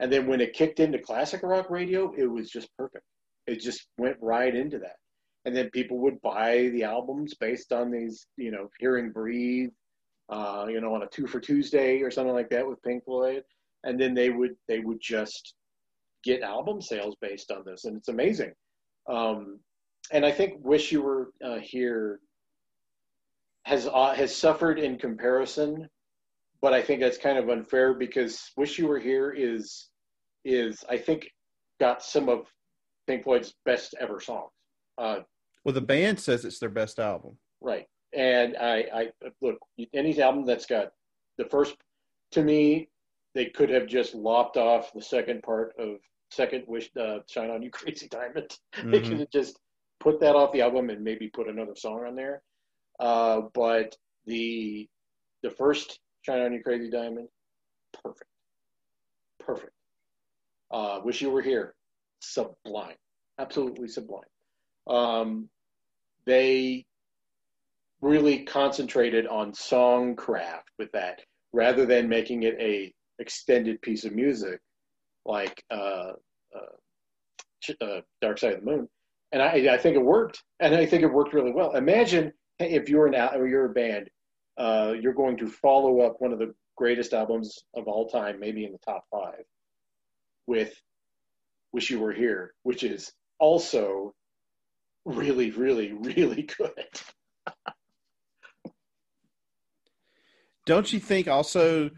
[0.00, 3.04] and then when it kicked into classic rock radio, it was just perfect.
[3.46, 4.96] It just went right into that.
[5.44, 9.70] And then people would buy the albums based on these, you know, Hearing Breathe,
[10.30, 13.42] uh, you know, on a two for Tuesday or something like that with Pink Floyd.
[13.84, 15.54] And then they would they would just
[16.24, 18.52] get album sales based on this, and it's amazing.
[19.06, 19.60] Um,
[20.10, 22.20] and I think "Wish You Were uh, Here"
[23.64, 25.88] has uh, has suffered in comparison,
[26.60, 29.88] but I think that's kind of unfair because "Wish You Were Here" is
[30.44, 31.30] is I think
[31.80, 32.46] got some of
[33.06, 34.50] Pink Floyd's best ever songs.
[34.98, 35.20] Uh,
[35.64, 37.38] Well, the band says it's their best album.
[37.60, 39.58] right, and I, I look
[39.92, 40.92] any album that's got
[41.38, 41.76] the first
[42.32, 42.88] to me
[43.34, 45.96] they could have just lopped off the second part of
[46.30, 49.08] second wish uh, shine on you crazy diamond they Mhm.
[49.08, 49.58] could have just
[50.00, 52.42] put that off the album and maybe put another song on there
[53.00, 54.88] uh, but the
[55.42, 57.28] the first shine on Your crazy diamond
[58.02, 58.30] perfect.
[59.38, 59.72] Perfect.
[60.70, 61.74] Uh, wish you were here.
[62.20, 62.96] Sublime.
[63.38, 64.22] Absolutely sublime.
[64.86, 65.48] Um,
[66.26, 66.84] they
[68.00, 71.20] really concentrated on song craft with that
[71.52, 74.60] rather than making it a extended piece of music
[75.24, 76.12] like uh,
[76.54, 78.88] uh, uh, Dark Side of the Moon.
[79.32, 81.74] And I, I think it worked, and I think it worked really well.
[81.76, 84.08] Imagine if you're an or you're a band,
[84.56, 88.64] uh, you're going to follow up one of the greatest albums of all time, maybe
[88.64, 89.44] in the top five,
[90.46, 90.74] with
[91.72, 94.14] Wish You Were Here, which is also
[95.04, 96.72] really, really, really good.
[100.66, 101.90] Don't you think also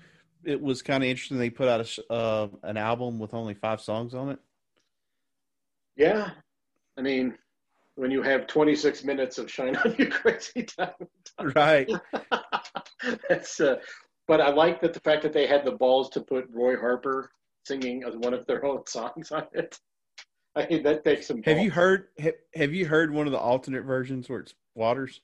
[0.45, 3.81] it was kind of interesting they put out a, uh, an album with only five
[3.81, 4.39] songs on it?
[5.97, 6.31] Yeah.
[6.99, 7.37] I mean,
[7.97, 11.57] when you have 26 minutes of Shine On You Crazy Diamond.
[11.57, 11.91] Right.
[13.29, 13.77] That's, uh,
[14.29, 17.31] but I like that the fact that they had the balls to put Roy Harper
[17.65, 19.79] singing as one of their own songs on it.
[20.55, 21.43] I mean, that takes some.
[21.43, 22.09] Have you heard?
[22.19, 25.21] Have, have you heard one of the alternate versions where it's Waters?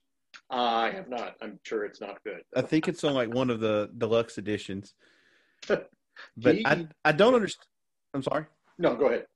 [0.51, 1.37] Uh, I have not.
[1.41, 2.43] I'm sure it's not good.
[2.55, 4.95] I think it's on like one of the deluxe editions.
[5.69, 5.89] but
[6.37, 7.67] he, I I don't understand.
[8.13, 8.45] I'm sorry.
[8.79, 9.27] No, go ahead.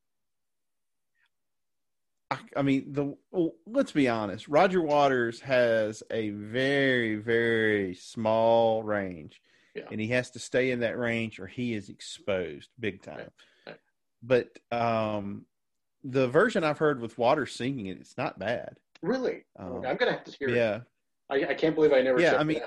[2.31, 4.49] I, I mean, the well, let's be honest.
[4.49, 9.41] Roger Waters has a very very small range,
[9.75, 9.85] yeah.
[9.91, 13.19] and he has to stay in that range or he is exposed big time.
[13.19, 13.29] Right.
[13.67, 13.77] Right.
[14.23, 15.47] But um,
[16.03, 18.77] the version I've heard with Waters singing it, it's not bad.
[19.03, 19.45] Really?
[19.57, 20.77] Um, I'm gonna have to hear yeah.
[20.77, 21.47] it.
[21.47, 22.21] I, I can't believe I never.
[22.21, 22.61] Yeah, I mean,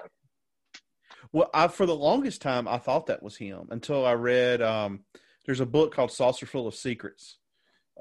[1.33, 4.61] well, I for the longest time I thought that was him until I read.
[4.61, 5.01] Um,
[5.45, 7.39] there's a book called Saucerful of Secrets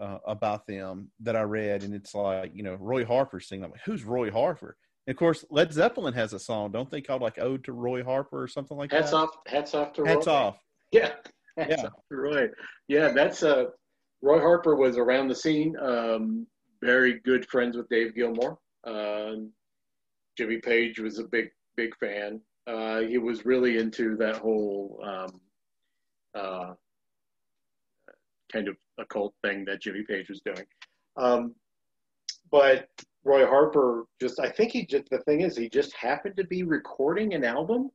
[0.01, 3.65] uh, about them that I read, and it's like you know Roy Harper singing.
[3.65, 4.77] I'm like, who's Roy Harper?
[5.07, 8.05] And of course, Led Zeppelin has a song, don't they, called like "Ode to Roy
[8.05, 9.17] Harper" or something like hats that.
[9.17, 10.33] Hats off, hats off to hats Roy.
[10.33, 10.59] off.
[10.93, 11.13] Yeah,
[11.57, 12.49] hats yeah, off Roy.
[12.89, 13.67] Yeah, that's uh,
[14.23, 15.77] Roy Harper was around the scene.
[15.81, 16.47] Um,
[16.83, 18.57] very good friends with Dave Gilmour.
[18.85, 19.53] Um,
[20.37, 22.41] Jimmy Page was a big, big fan.
[22.67, 25.41] Uh, he was really into that whole um,
[26.35, 26.75] uh,
[28.53, 30.65] kind of occult thing that Jimmy Page was doing.
[31.17, 31.55] Um,
[32.51, 32.89] but
[33.25, 36.63] Roy Harper just, I think he just, the thing is, he just happened to be
[36.63, 37.91] recording an album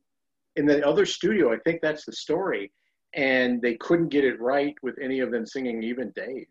[0.56, 1.52] in the other studio.
[1.52, 2.72] I think that's the story.
[3.14, 6.46] And they couldn't get it right with any of them singing, even Dave.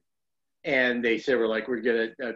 [0.63, 2.31] And they said, we're like, we're going to, uh,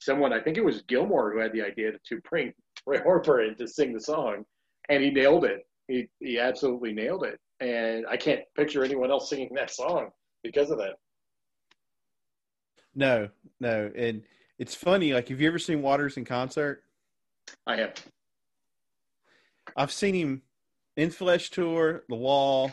[0.00, 2.52] someone, I think it was Gilmour who had the idea to bring
[2.86, 4.44] Roy Harper in to sing the song.
[4.88, 5.66] And he nailed it.
[5.88, 7.38] He, he absolutely nailed it.
[7.60, 10.10] And I can't picture anyone else singing that song
[10.42, 10.94] because of that.
[12.94, 13.28] No,
[13.60, 13.90] no.
[13.94, 14.22] And
[14.58, 15.12] it's funny.
[15.12, 16.82] Like, have you ever seen Waters in concert?
[17.66, 17.94] I have.
[19.76, 20.42] I've seen him
[20.96, 22.72] in Flesh Tour, The Wall,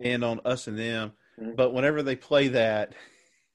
[0.00, 1.12] and on Us and Them.
[1.40, 1.54] Mm-hmm.
[1.54, 2.94] But whenever they play that,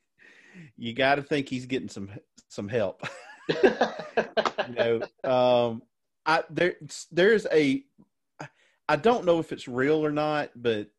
[0.77, 2.09] you got to think he's getting some
[2.49, 3.03] some help.
[3.63, 5.81] you know, um,
[6.25, 6.75] I there
[7.11, 7.83] there's a
[8.89, 10.89] I don't know if it's real or not, but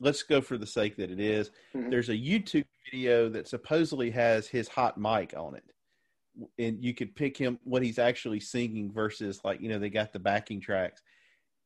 [0.00, 1.50] let's go for the sake that it is.
[1.74, 1.90] Mm-hmm.
[1.90, 5.64] There's a YouTube video that supposedly has his hot mic on it.
[6.58, 10.12] And you could pick him what he's actually singing versus like, you know, they got
[10.12, 11.00] the backing tracks.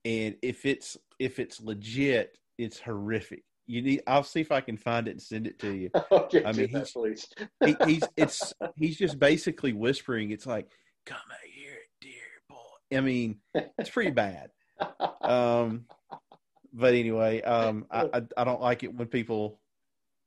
[0.04, 3.44] And if it's if it's legit, it's horrific.
[3.66, 5.90] You need I'll see if I can find it and send it to you.
[6.12, 6.94] okay, I mean he's,
[7.64, 10.70] he, he's it's he's just basically whispering, it's like,
[11.06, 12.12] come here, dear
[12.48, 12.96] boy.
[12.96, 13.40] I mean,
[13.78, 14.50] it's pretty bad.
[15.20, 15.84] Um
[16.72, 19.60] but anyway, um, I, I, I don't like it when people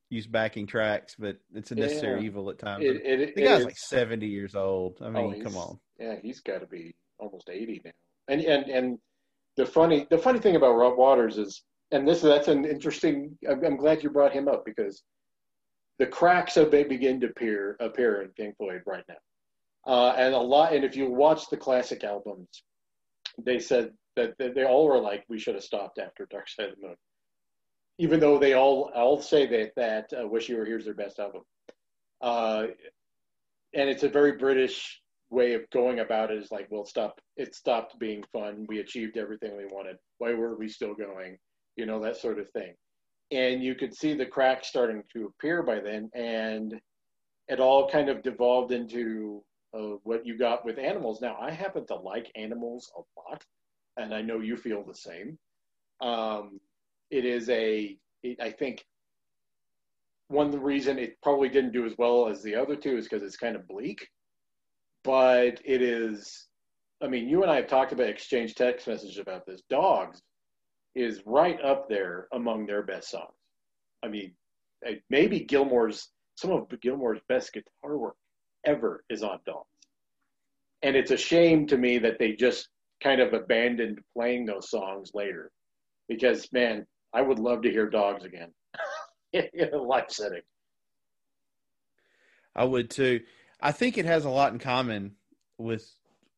[0.10, 2.26] use backing tracks, but it's a necessary yeah.
[2.26, 2.84] evil at times.
[2.84, 4.98] It, it, the guy's like seventy years old.
[5.02, 5.80] I mean, oh, come on.
[6.00, 7.92] Yeah, he's got to be almost eighty now.
[8.28, 9.00] And and and
[9.58, 13.38] the funny the funny thing about Rob Waters is, and this that's an interesting.
[13.50, 15.02] I'm, I'm glad you brought him up because
[15.98, 19.16] the cracks of it begin to appear appear in Pink Floyd right now.
[19.86, 22.64] Uh, and a lot, and if you watch the classic albums,
[23.44, 26.70] they said that, that they all were like, we should have stopped after Dark Side
[26.70, 26.96] of the Moon,
[27.98, 31.20] even though they all all say that that uh, Wish You Were Here's their best
[31.20, 31.42] album.
[32.22, 32.68] Uh,
[33.74, 36.38] and it's a very British way of going about it.
[36.38, 37.20] Is like, well, stop.
[37.38, 38.66] It stopped being fun.
[38.68, 39.98] We achieved everything we wanted.
[40.20, 41.38] Why were we still going?
[41.76, 42.74] You know that sort of thing.
[43.32, 46.80] And you could see the cracks starting to appear by then, and
[47.48, 49.42] it all kind of devolved into
[49.74, 51.22] uh, what you got with animals.
[51.22, 53.44] Now, I happen to like animals a lot
[53.98, 55.38] and I know you feel the same.
[56.02, 56.60] Um,
[57.10, 58.86] it is a, it, I think,
[60.28, 63.36] one reason it probably didn't do as well as the other two is because it's
[63.36, 64.08] kind of bleak,
[65.04, 66.48] but it is.
[67.04, 69.62] I mean, you and I have talked about exchange text messages about this.
[69.70, 70.22] Dogs
[70.96, 73.34] is right up there among their best songs.
[74.04, 74.34] I mean,
[75.10, 78.16] maybe Gilmour's, some of Gilmour's best guitar work
[78.66, 79.68] ever is on Dogs,
[80.82, 82.70] and it's a shame to me that they just
[83.02, 85.52] kind of abandoned playing those songs later.
[86.08, 88.52] Because man i would love to hear dogs again
[89.34, 90.42] in a live setting.
[92.56, 93.22] I would too.
[93.62, 95.16] I think it has a lot in common
[95.58, 95.90] with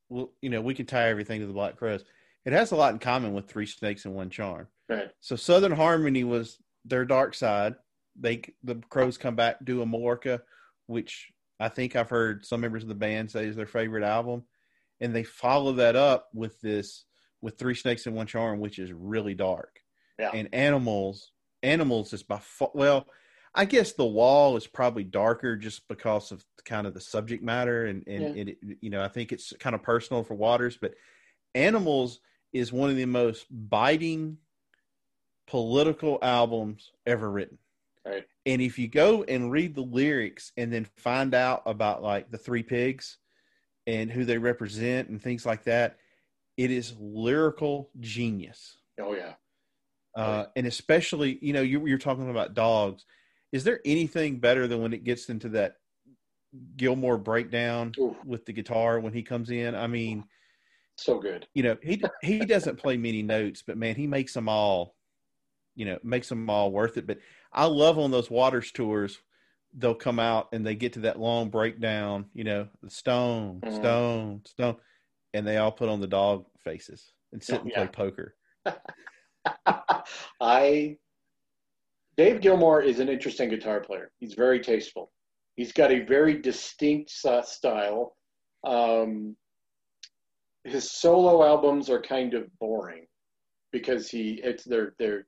[0.09, 2.03] well you know we can tie everything to the black crowes
[2.45, 4.67] it has a lot in common with three snakes and one charm.
[4.89, 5.09] Right.
[5.21, 7.75] So southern harmony was their dark side.
[8.19, 10.41] They the Crowes come back do Amorica,
[10.87, 14.43] which I think I've heard some members of the band say is their favorite album,
[15.01, 17.05] and they follow that up with this
[17.41, 19.79] with Three Snakes and One Charm, which is really dark.
[20.17, 20.31] Yeah.
[20.33, 23.07] And Animals, Animals is by far, well,
[23.55, 27.85] I guess the wall is probably darker just because of kind of the subject matter
[27.85, 28.43] and and Yeah.
[28.45, 30.93] it, you know I think it's kind of personal for Waters, but
[31.53, 32.19] Animals
[32.51, 34.37] is one of the most biting
[35.47, 37.57] political albums ever written.
[38.05, 38.25] Right.
[38.45, 42.37] And if you go and read the lyrics and then find out about like the
[42.37, 43.17] three pigs
[43.87, 45.97] and who they represent and things like that,
[46.57, 48.77] it is lyrical genius.
[48.99, 49.33] Oh yeah.
[50.15, 53.05] Uh, and especially, you know, you, you're talking about dogs.
[53.51, 55.77] Is there anything better than when it gets into that
[56.75, 58.15] Gilmour breakdown Oof.
[58.23, 59.73] with the guitar when he comes in?
[59.73, 60.23] I mean,
[60.97, 61.47] So good.
[61.55, 64.95] you know, he he doesn't play many notes, but man, he makes them all,
[65.75, 67.07] you know, makes them all worth it.
[67.07, 67.17] But
[67.51, 69.19] I love on those Waters tours,
[69.75, 73.75] they'll come out and they get to that long breakdown, you know, the stone, Mhm.
[73.75, 74.77] stone, stone,
[75.33, 77.85] and they all put on the dog faces and sit and yeah.
[77.85, 78.35] play poker.
[80.39, 80.97] I
[82.15, 84.11] Dave Gilmour is an interesting guitar player.
[84.19, 85.11] He's very tasteful.
[85.55, 88.15] He's got a very distinct uh, style.
[88.63, 89.35] Um,
[90.63, 93.07] his solo albums are kind of boring
[93.71, 95.27] because he it's they're they're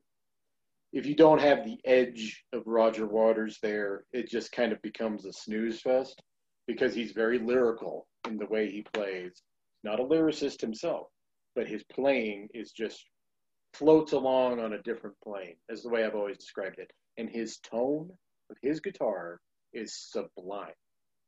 [0.96, 5.26] if you don't have the edge of Roger Waters there, it just kind of becomes
[5.26, 6.22] a snooze fest
[6.66, 9.42] because he's very lyrical in the way he plays.
[9.84, 11.08] Not a lyricist himself,
[11.54, 13.04] but his playing is just
[13.74, 16.90] floats along on a different plane, is the way I've always described it.
[17.18, 18.10] And his tone
[18.50, 19.38] of his guitar
[19.74, 20.72] is sublime.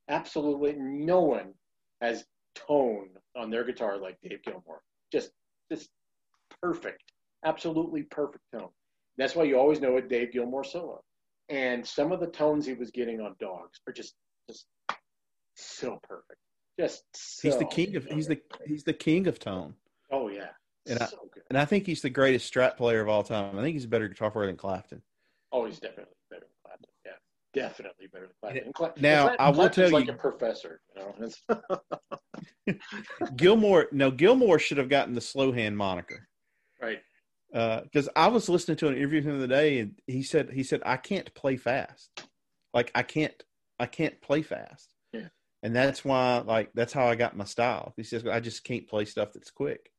[0.09, 1.53] Absolutely no one
[2.01, 4.79] has tone on their guitar like Dave Gilmour.
[5.11, 5.29] Just
[5.71, 5.89] just
[6.59, 7.03] perfect.
[7.45, 8.69] Absolutely perfect tone.
[9.19, 11.03] That's why you always know a Dave Gilmour solo.
[11.49, 14.15] And some of the tones he was getting on Dogs are just
[14.49, 14.65] just
[15.55, 16.39] so perfect.
[16.79, 17.03] Just
[17.41, 19.73] He's the king of he's the he's the king of tone,
[20.11, 20.49] oh yeah,
[20.87, 21.43] And I- good.
[21.49, 23.57] and I think he's the greatest Strat player of all time.
[23.59, 25.01] I think he's a better guitar player than Clapton.
[25.51, 26.89] Oh, he's definitely better than Clapton.
[27.05, 27.11] Yeah,
[27.53, 29.01] definitely better than Clapton.
[29.01, 30.81] Now, Clapton- I will Clapton's tell you, like a professor.
[30.95, 31.59] You
[32.69, 32.75] know,
[33.35, 36.27] Gilmour, no, Gilmour should have gotten the slow hand moniker.
[36.81, 36.99] right.
[37.53, 40.63] Uh, because I was listening to an interview the other day, and he said he
[40.63, 42.23] said I can't play fast,
[42.73, 43.33] like I can't
[43.79, 45.29] I can't play fast, Yeah.
[45.63, 47.93] and that's why like that's how I got my style.
[47.97, 49.91] He says I just can't play stuff that's quick.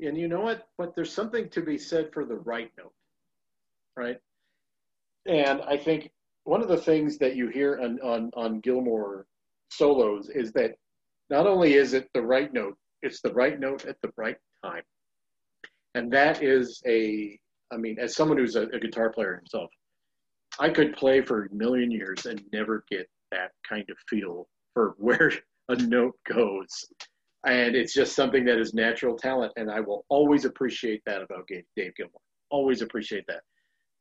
[0.00, 0.68] And you know what?
[0.78, 2.94] But there's something to be said for the right note,
[3.96, 4.18] right?
[5.26, 6.12] And I think
[6.44, 9.26] one of the things that you hear on on, on Gilmour
[9.70, 10.76] solos is that
[11.30, 14.82] not only is it the right note, it's the right note at the right time.
[15.98, 17.36] And that is a,
[17.72, 19.68] I mean, as someone who's a, a guitar player himself,
[20.60, 24.94] I could play for a million years and never get that kind of feel for
[24.98, 25.32] where
[25.68, 26.68] a note goes.
[27.44, 31.46] And it's just something that is natural talent and i will always appreciate that about
[31.48, 33.42] Ga- dave gilmour always appreciate that.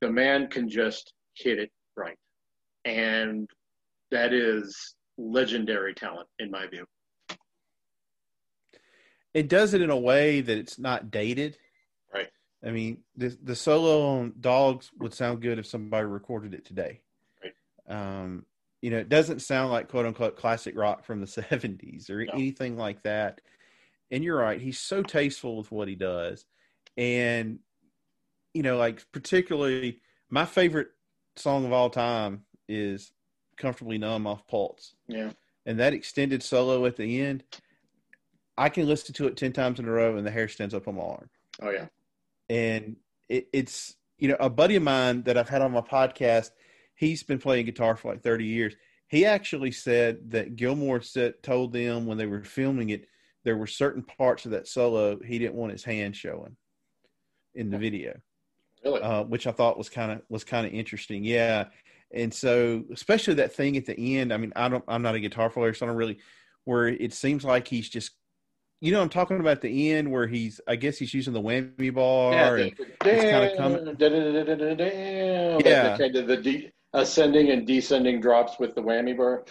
[0.02, 2.18] The man can just hit it right.
[2.86, 3.50] And
[4.12, 6.86] that is legendary talent in my view.
[9.34, 11.58] It does it in a way that it's not dated.
[12.66, 17.02] I mean, the the solo on Dogs would sound good if somebody recorded it today.
[17.44, 17.54] Right.
[17.88, 18.46] Um,
[18.82, 22.32] you know, it doesn't sound like quote unquote classic rock from the seventies or No.
[22.34, 23.42] anything like that.
[24.10, 26.46] And you're right; he's so tasteful with what he does,
[26.96, 27.60] and
[28.54, 30.88] you know, like particularly my favorite
[31.36, 33.12] song of all time is
[33.58, 35.32] "Comfortably Numb" off Pulse yeah
[35.66, 37.44] and that extended solo at the end,
[38.58, 40.88] I can listen to it ten times in a row, and the hair stands up
[40.88, 41.30] on my arm.
[41.62, 41.88] oh yeah
[42.50, 42.98] And
[43.30, 46.52] it, it's you know a buddy of mine that I've had on my podcast.
[46.96, 48.76] He's been playing guitar for like thirty years.
[49.10, 53.08] He actually said that Gilmour said told them when they were filming it
[53.44, 56.58] there were certain parts of that solo he didn't want his hand showing
[57.56, 58.14] in the video
[58.84, 61.24] really uh, which I thought was kind of was kind of interesting.
[61.24, 61.66] Yeah,
[62.12, 64.34] and so especially that thing at the end.
[64.34, 64.84] I mean, I don't.
[64.88, 66.20] I'm not a guitar player, so I don't really.
[66.66, 68.12] Where it seems like he's just,
[68.82, 70.62] you know, I'm talking about the end where he's.
[70.68, 72.34] I guess he's using the whammy bar.
[72.34, 73.96] yeah and, the- it's kinda coming-
[75.66, 75.92] Yeah.
[75.98, 79.46] the, kind of the de- ascending and descending drops with the whammy bar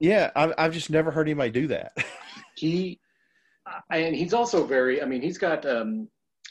[0.00, 1.92] yeah, I've, I've just never heard anybody do that.
[2.56, 2.98] he
[3.90, 6.06] and he's also very i mean he's got um,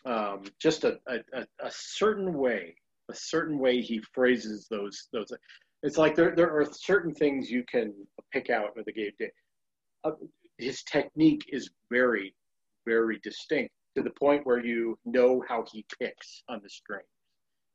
[0.06, 2.76] um, just a, a, a- a certain way
[3.12, 5.32] a certain way he phrases those those
[5.84, 7.94] it's like there, there are certain things you can
[8.32, 9.12] pick out with the game
[10.06, 10.12] uh,
[10.64, 12.34] his technique is very
[12.86, 17.03] very distinct to the point where you know how he picks on the string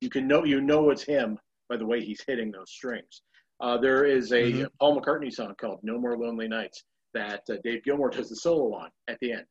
[0.01, 3.23] You can know you know it's him by the way he's hitting those strings.
[3.61, 4.65] Uh, there is a mm-hmm.
[4.79, 6.85] Paul McCartney song called "No More Lonely Nights"
[7.15, 9.45] that uh, Dave Gilmour does the solo on at the end.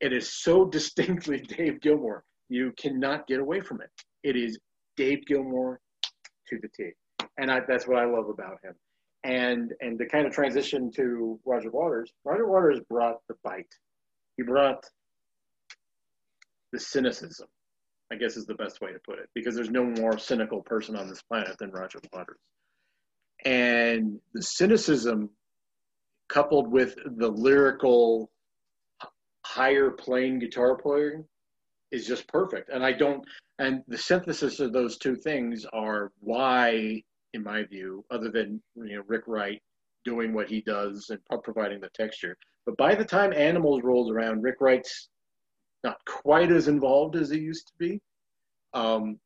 [0.00, 3.90] It is so distinctly Dave Gilmour, you cannot get away from it.
[4.22, 4.58] It is
[4.96, 5.78] Dave Gilmour
[6.48, 6.90] to the T,
[7.38, 8.74] and I, that's what I love about him.
[9.26, 12.12] And and the kind of transition to Roger Waters.
[12.24, 13.74] Roger Waters brought the bite.
[14.36, 14.84] He brought
[16.72, 17.48] the cynicism.
[18.12, 20.94] I guess is the best way to put it, because there's no more cynical person
[20.94, 22.38] on this planet than Roger Waters.
[23.44, 25.30] And the cynicism
[26.28, 28.30] coupled with the lyrical
[29.44, 31.24] higher playing guitar playing
[31.90, 32.70] is just perfect.
[32.70, 33.24] And I don't,
[33.58, 37.02] and the synthesis of those two things are why,
[37.36, 39.62] in my view, other than you know Rick Wright
[40.04, 42.36] doing what he does and providing the texture.
[42.64, 45.08] But by the time Animals rolls around, Rick Wright's
[45.84, 48.00] not quite as involved as he used to be,
[48.74, 49.20] um,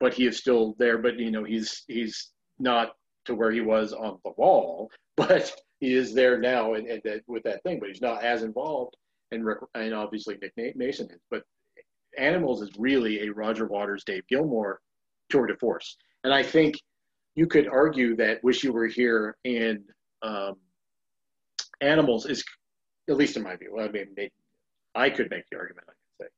[0.00, 0.98] but he is still there.
[0.98, 2.92] But you know, he's he's not
[3.24, 7.22] to where he was on the wall, but he is there now and, and that,
[7.28, 7.78] with that thing.
[7.78, 8.96] But he's not as involved,
[9.30, 11.20] and Rick, and obviously Nick Mason is.
[11.30, 11.44] But
[12.18, 14.76] Animals is really a Roger Waters, Dave Gilmour
[15.30, 15.96] tour de force.
[16.24, 16.76] And I think
[17.34, 19.80] you could argue that Wish You Were Here and
[20.22, 20.56] um,
[21.80, 22.44] Animals is,
[23.08, 24.06] at least in my view, I mean,
[24.94, 26.30] I could make the argument, I could say,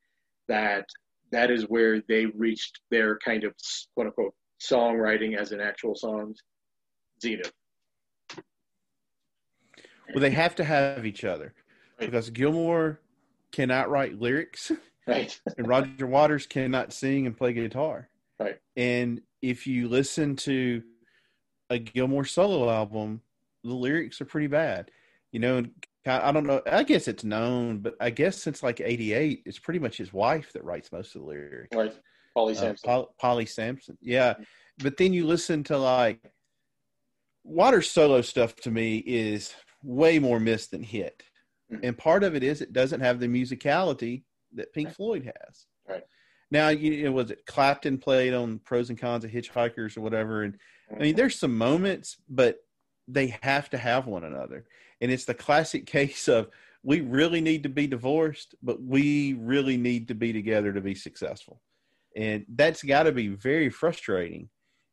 [0.49, 0.86] that
[1.32, 3.53] that is where they reached their kind of
[3.95, 6.40] quote unquote songwriting as in actual songs
[7.20, 7.53] zenith.
[10.14, 11.55] Well, they have to have each other
[11.99, 12.07] right.
[12.07, 12.99] because Gilmour
[13.53, 14.70] cannot write lyrics.
[15.07, 15.38] Right.
[15.59, 18.09] and Roger Waters cannot sing and play guitar.
[18.38, 18.59] Right.
[18.76, 19.20] And
[19.51, 20.82] if you listen to
[21.70, 23.20] a Gilmour solo album,
[23.62, 24.90] the lyrics are pretty bad.
[25.32, 25.64] You know,
[26.07, 26.62] I don't know.
[26.70, 30.53] I guess it's known, but I guess since like '88, it's pretty much his wife
[30.53, 31.76] that writes most of the lyrics.
[31.76, 31.95] Right,
[32.34, 32.90] Polly uh, Samson.
[32.90, 34.34] Uh, Polly Samson, yeah.
[34.78, 36.20] But then you listen to like
[37.42, 38.57] Waters solo stuff.
[38.57, 41.22] To me, is way more miss than hit,
[41.72, 41.84] mm-hmm.
[41.84, 44.24] and part of it is it doesn't have the musicality
[44.55, 44.97] that Pink right.
[44.97, 45.66] Floyd has.
[46.51, 50.42] Now, you know, was it Clapton played on Pros and Cons of Hitchhikers or whatever?
[50.42, 50.59] And
[50.95, 52.59] I mean, there's some moments, but
[53.09, 54.66] they have to have one another.
[55.01, 56.49] And it's the classic case of
[56.82, 60.95] we really need to be divorced, but we really need to be together to be
[60.95, 61.61] successful.
[62.16, 64.49] And that's got to be very frustrating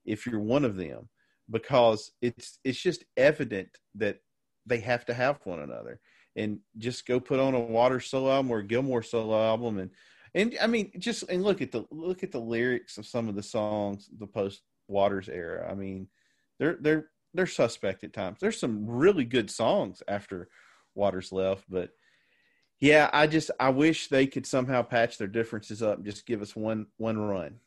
[0.05, 1.09] if you're one of them
[1.49, 4.19] because it's it's just evident that
[4.65, 5.99] they have to have one another
[6.35, 9.91] and just go put on a water solo album or a Gilmour solo album and
[10.33, 13.35] and I mean just and look at the look at the lyrics of some of
[13.35, 15.69] the songs the post Waters era.
[15.69, 16.07] I mean
[16.59, 18.39] they're they're they're suspect at times.
[18.39, 20.49] There's some really good songs after
[20.95, 21.91] Waters left, but
[22.79, 26.41] yeah, I just I wish they could somehow patch their differences up and just give
[26.41, 27.59] us one one run.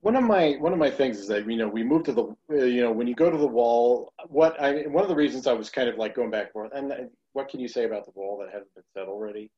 [0.00, 2.36] One of my one of my things is that you know we moved to the
[2.52, 4.12] uh, you know when you go to the wall.
[4.28, 6.72] What I one of the reasons I was kind of like going back and forth,
[6.74, 9.50] and what can you say about the wall that hasn't been said already?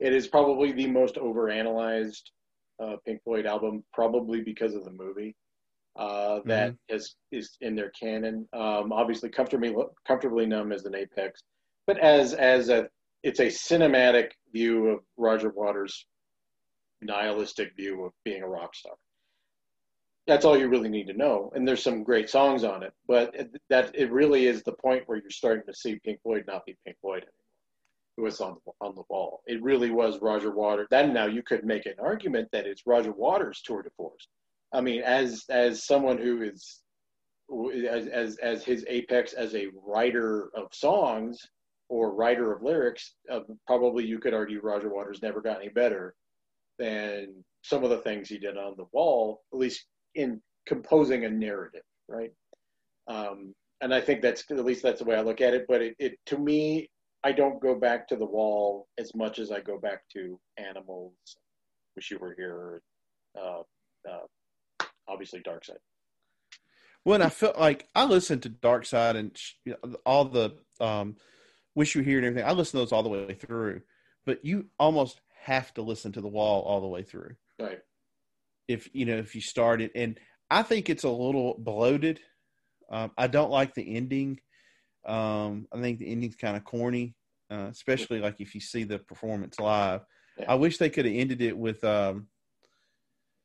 [0.00, 2.22] It is probably the most overanalyzed
[2.82, 5.36] uh, Pink Floyd album, probably because of the movie
[5.96, 6.96] uh, that mm-hmm.
[6.96, 8.48] is is in their canon.
[8.52, 9.74] Um, obviously, comfortably
[10.06, 11.42] comfortably numb as an apex,
[11.86, 12.88] but as as a
[13.22, 16.06] it's a cinematic view of Roger Waters'
[17.02, 18.94] nihilistic view of being a rock star.
[20.26, 22.92] That's all you really need to know, and there's some great songs on it.
[23.08, 23.34] But
[23.68, 26.76] that it really is the point where you're starting to see Pink Floyd not be
[26.84, 27.39] Pink Floyd anymore.
[28.20, 29.40] Was on the, on the wall.
[29.46, 30.88] It really was Roger Waters.
[30.90, 34.28] Then now you could make an argument that it's Roger Waters' tour de force
[34.72, 36.80] I mean, as as someone who is
[37.88, 41.40] as as as his apex as a writer of songs
[41.88, 46.14] or writer of lyrics, uh, probably you could argue Roger Waters never got any better
[46.78, 51.30] than some of the things he did on the wall, at least in composing a
[51.30, 52.32] narrative, right?
[53.08, 55.66] Um, and I think that's at least that's the way I look at it.
[55.68, 56.88] But it, it to me,
[57.22, 61.12] I don't go back to the wall as much as I go back to animals.
[61.94, 62.80] Wish you were here.
[63.38, 63.62] Uh,
[64.10, 65.76] uh, obviously Dark Side.
[67.04, 71.16] When I felt like I listened to Dark Side and you know, all the um,
[71.74, 73.82] Wish You Were Here and everything, I listened to those all the way through.
[74.26, 77.36] But you almost have to listen to the wall all the way through.
[77.58, 77.80] Right.
[78.68, 80.18] If you know if you start it, and
[80.50, 82.20] I think it's a little bloated.
[82.90, 84.40] Um, I don't like the ending.
[85.04, 87.14] Um, I think the ending's kind of corny,
[87.50, 90.04] uh, especially like if you see the performance live.
[90.38, 90.52] Yeah.
[90.52, 92.28] I wish they could have ended it with um,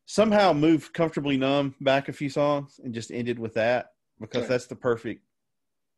[0.05, 3.87] somehow moved comfortably numb back a few songs and just ended with that
[4.19, 4.49] because right.
[4.49, 5.21] that's the perfect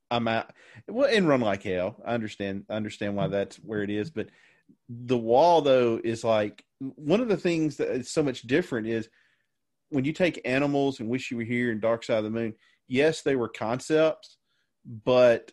[0.10, 0.52] I'm out.
[0.88, 1.98] Well, and run like hell.
[2.06, 2.64] I understand.
[2.70, 4.30] I understand why that's where it is, but
[4.90, 9.10] the wall though is like one of the things that is so much different is
[9.90, 12.54] when you take animals and wish you were here and dark side of the moon
[12.88, 14.38] yes they were concepts
[14.88, 15.52] but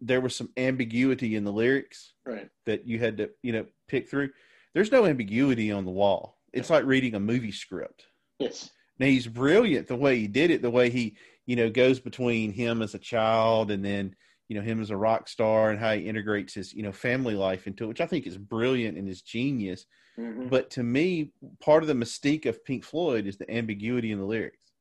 [0.00, 2.50] there was some ambiguity in the lyrics Right.
[2.66, 4.30] that you had to you know pick through
[4.74, 8.06] there's no ambiguity on the wall it's like reading a movie script
[8.38, 8.70] Yes.
[8.98, 11.16] now he's brilliant the way he did it, the way he,
[11.46, 14.14] you know, goes between him as a child and then,
[14.48, 17.34] you know, him as a rock star and how he integrates his, you know, family
[17.34, 19.86] life into it, which I think is brilliant and is genius.
[20.18, 20.50] Mhm.
[20.50, 24.26] But to me, part of the mystique of Pink Floyd is the ambiguity in the
[24.26, 24.71] lyrics.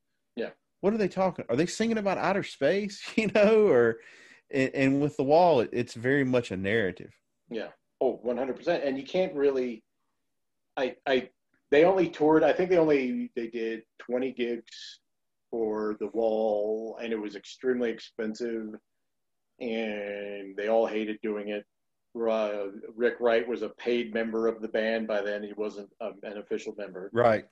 [0.82, 1.46] What are they talking?
[1.50, 3.98] Are they singing about outer space, you know, or
[4.52, 7.14] and, and with the wall, it, it's very much a narrative.
[7.50, 7.70] Yeah.
[8.02, 8.86] Oh, 100%.
[8.86, 9.84] And you can't really
[10.78, 11.30] I I
[11.70, 15.00] they only toured I think they only they did 20 gigs
[15.50, 18.70] for the wall and it was extremely expensive
[19.60, 21.66] and they all hated doing it.
[22.16, 26.16] Uh, Rick Wright was a paid member of the band by then he wasn't um,
[26.24, 27.10] an official member.
[27.14, 27.46] Right.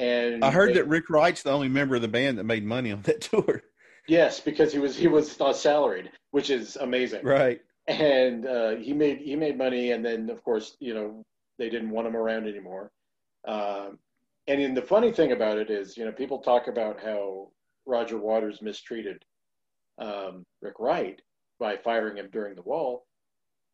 [0.00, 2.64] And I heard they- that Rick Wright's the only member of the band that made
[2.64, 3.62] money on that tour.
[4.08, 7.24] yes, because he was he was uh, salaried, which is amazing.
[7.24, 7.60] Right.
[7.86, 11.24] and uh, he made he made money, and then of course you know
[11.58, 12.90] they didn't want him around anymore.
[13.46, 13.98] Um,
[14.46, 17.50] and then the funny thing about it is, you know, people talk about how
[17.86, 19.22] Roger Waters mistreated
[19.98, 21.20] um, Rick Wright
[21.58, 23.06] by firing him during the Wall.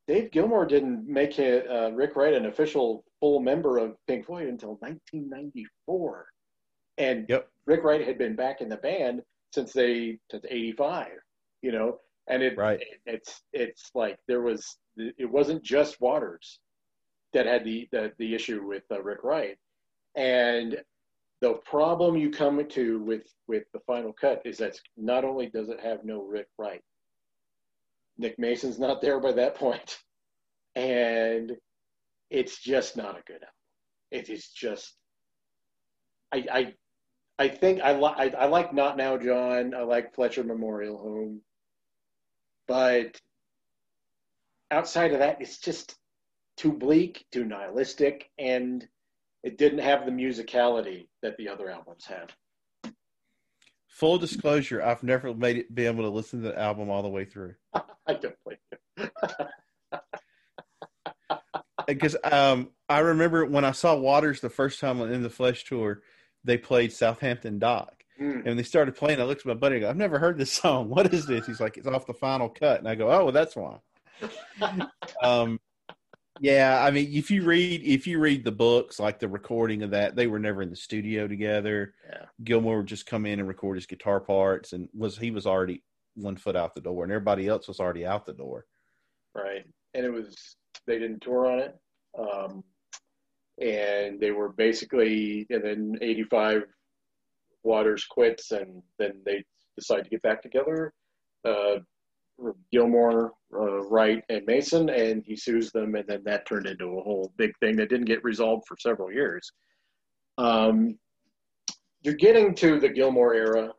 [0.07, 4.47] Dave Gilmour didn't make it, uh, Rick Wright an official full member of Pink Floyd
[4.49, 6.29] until 1994,
[6.99, 7.51] and Yep.
[7.67, 11.13] Rick Wright had been back in the band since they since '85.
[11.63, 12.81] You know, and it, Right.
[12.81, 16.61] it it's it's like there was it wasn't just Waters
[17.33, 19.59] that had the the, the issue with uh, Rick Wright,
[20.15, 20.81] and
[21.41, 25.69] the problem you come to with with the final cut is that not only does
[25.69, 26.83] it have no Rick Wright,
[28.19, 29.99] Nick Mason's not there by that point,
[30.75, 31.53] and
[32.31, 33.49] it's just not a good album.
[34.11, 34.95] It is just
[36.33, 36.75] I I
[37.39, 39.75] I think I like I, I like Not Now John.
[39.75, 41.41] I like Fletcher Memorial Home,
[42.67, 43.21] but
[44.71, 45.97] outside of that, it's just
[46.57, 48.87] too bleak, too nihilistic, and
[49.43, 52.33] it didn't have the musicality that the other albums had.
[53.97, 57.09] Full disclosure, I've never made it be able to listen to the album all the
[57.09, 57.55] way through.
[57.75, 58.59] I don't blame
[58.99, 59.09] you.
[61.87, 65.65] Because um, I remember when I saw Waters the first time on in the Flesh
[65.65, 66.03] tour,
[66.43, 68.03] they played Southampton Dock.
[68.21, 68.39] Mm.
[68.39, 70.37] And when they started playing, I looked at my buddy and go, I've never heard
[70.37, 70.89] this song.
[70.89, 71.47] What is this?
[71.47, 72.81] He's like, it's off the final cut.
[72.81, 73.79] And I go, oh, well, that's why.
[75.23, 75.61] um,
[76.41, 79.91] yeah, I mean, if you read if you read the books, like the recording of
[79.91, 81.95] that, they were never in the studio together.
[82.09, 82.25] Yeah.
[82.45, 85.83] Gilmour would just come in and record his guitar parts, and was he was already
[86.15, 88.67] one foot out the door, and everybody else was already out the door.
[89.35, 89.65] right?
[89.95, 90.57] And it was
[90.87, 91.79] they didn't tour on it,
[92.19, 92.65] um,
[93.61, 95.47] and they were basically.
[95.51, 96.65] And then '85,
[97.63, 99.45] Waters quits, and then they
[99.77, 100.93] decide to get back together.
[101.45, 101.79] Uh,
[102.73, 107.03] Gilmour, uh, Wright, and Mason, and he sues them, and then that turned into a
[107.03, 109.51] whole big thing that didn't get resolved for several years.
[110.39, 110.99] Um,
[112.03, 113.73] you're getting to the Gilmour era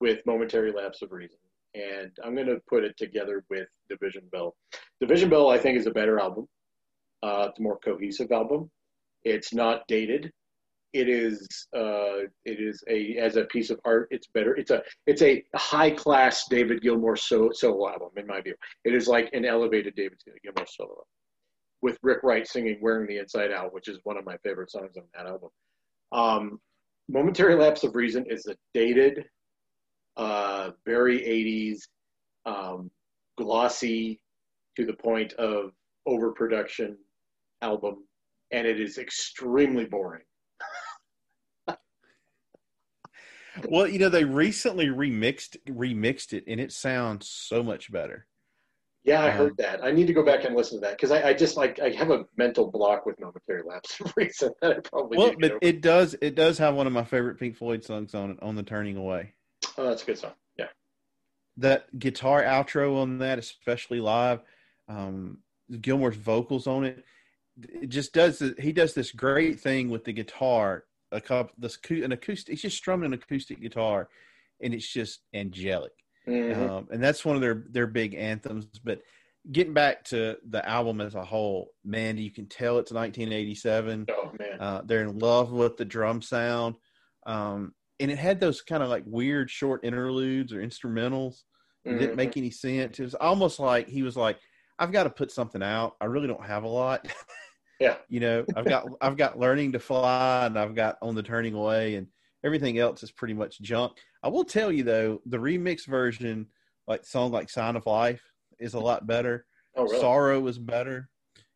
[0.00, 1.38] with momentary lapse of reason,
[1.74, 4.54] and I'm going to put it together with Division Bell.
[5.00, 6.46] Division Bell, I think, is a better album.
[7.22, 8.70] Uh, it's a more cohesive album.
[9.24, 10.32] It's not dated.
[10.94, 11.46] It is.
[11.76, 14.08] Uh, it is a as a piece of art.
[14.10, 14.56] It's better.
[14.56, 14.82] It's a.
[15.06, 18.54] It's a high class David Gilmour so, solo album, in my view.
[18.84, 21.04] It is like an elevated David Gilmour solo, album,
[21.82, 24.96] with Rick Wright singing "Wearing the Inside Out," which is one of my favorite songs
[24.96, 25.50] on that album.
[26.10, 26.60] Um,
[27.08, 29.24] Momentary Lapse of Reason is a dated,
[30.16, 31.88] uh, very 80s,
[32.44, 32.90] um,
[33.36, 34.20] glossy
[34.76, 35.72] to the point of
[36.06, 36.96] overproduction
[37.62, 38.04] album,
[38.52, 40.22] and it is extremely boring.
[43.66, 48.26] Well, you know, they recently remixed remixed it, and it sounds so much better.
[49.04, 49.82] Yeah, I Um, heard that.
[49.82, 51.90] I need to go back and listen to that because I, I just like I
[51.90, 55.40] have a mental block with momentary lapse of reason that I probably Well, need to
[55.40, 55.58] get but over.
[55.62, 58.54] it does it does have one of my favorite Pink Floyd songs on it, on
[58.56, 59.34] the Turning Away.
[59.76, 60.32] Oh, that's a good song.
[60.58, 60.66] Yeah,
[61.56, 64.40] That guitar outro on that, especially live,
[64.88, 65.38] um,
[65.80, 67.04] Gilmour's vocals on it,
[67.60, 68.42] it just does.
[68.58, 70.84] He does this great thing with the guitar.
[71.12, 72.52] A couple, this an acoustic.
[72.52, 74.08] He's just strumming an acoustic guitar,
[74.62, 75.92] and it's just angelic.
[76.26, 76.68] Mhm.
[76.68, 78.66] um, and that's one of their their big anthems.
[78.84, 79.00] But
[79.50, 84.04] getting back to the album as a whole, man, you can tell it's 1987.
[84.10, 86.76] oh man, Uh, they're in love with the drum sound,
[87.26, 91.44] um, and it had those kind of like weird short interludes or instrumentals.
[91.84, 93.00] It didn't make any sense.
[93.00, 94.38] It was almost like he was like,
[94.78, 95.96] "I've got to put something out.
[96.02, 97.06] I really don't have a lot."
[97.78, 97.96] Yeah.
[98.08, 101.54] you know, I've got I've got learning to fly, and I've got on the turning
[101.54, 102.08] away, and
[102.44, 103.98] Everything else is pretty much junk.
[104.22, 106.46] I will tell you though, the remix version,
[106.86, 108.22] like song like "Sign of Life,"
[108.60, 109.44] is a lot better.
[109.74, 110.00] Oh, really?
[110.00, 111.08] Sorrow is better.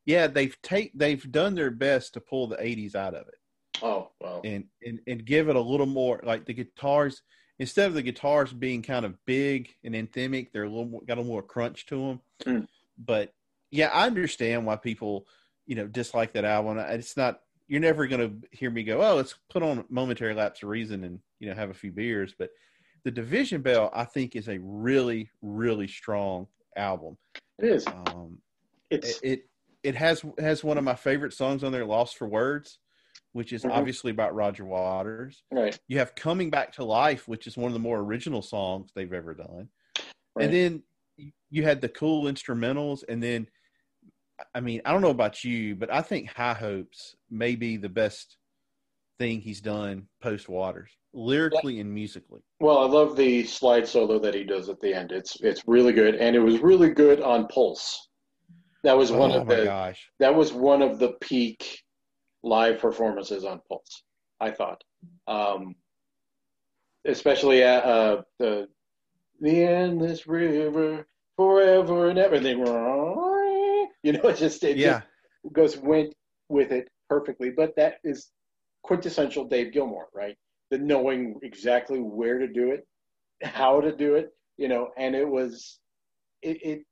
[0.06, 3.34] Yeah, they've take they've done their best to pull the '80s out of it
[3.80, 4.40] Oh, well.
[4.44, 7.22] and and and give it a little more like the guitars
[7.60, 11.16] instead of the guitars being kind of big and anthemic, they're a little more, got
[11.16, 12.20] a little more crunch to them.
[12.44, 12.66] Mm.
[12.98, 13.32] But
[13.70, 15.26] yeah, I understand why people
[15.66, 16.78] you know dislike that album.
[16.78, 20.62] It's not you're never going to hear me go, oh, let's put on momentary lapse
[20.62, 22.34] of reason and you know have a few beers.
[22.38, 22.50] But
[23.04, 26.46] the Division Bell, I think, is a really really strong
[26.76, 27.16] album.
[27.58, 27.86] It is.
[27.86, 28.38] Um,
[28.90, 29.48] It's it, it
[29.82, 32.78] it has has one of my favorite songs on there, "Lost for Words,"
[33.32, 33.72] which is Mhm.
[33.72, 35.42] obviously about Roger Waters.
[35.50, 35.78] right.
[35.88, 39.12] You have "Coming Back to Life," which is one of the more original songs they've
[39.12, 39.68] ever done.
[40.36, 40.44] Right.
[40.44, 40.82] And then
[41.50, 43.48] you had the cool instrumentals, and then
[44.54, 47.88] I mean, I don't know about you, but I think High Hopes may be the
[47.88, 48.36] best
[49.18, 52.40] thing he's done post Waters, lyrically and musically.
[52.60, 55.12] Well, I love the slide solo that he does at the end.
[55.12, 58.08] It's it's really good, and it was really good on Pulse.
[58.84, 60.08] That was one oh of the gosh!
[60.18, 61.82] that was one of the peak
[62.42, 64.02] live performances on Pulse.
[64.40, 64.82] I thought,
[65.28, 65.76] um,
[67.04, 68.66] especially at uh, the
[69.40, 72.40] the endless river forever and ever.
[74.04, 75.02] You know, it just it Yeah, just
[75.52, 76.14] goes went
[76.48, 77.50] with it perfectly.
[77.50, 78.30] But that is
[78.82, 80.36] quintessential Dave Gilmour, right?
[80.70, 82.86] The knowing exactly where to do it,
[83.42, 85.78] how to do it, you know, and it was
[86.42, 86.84] it, it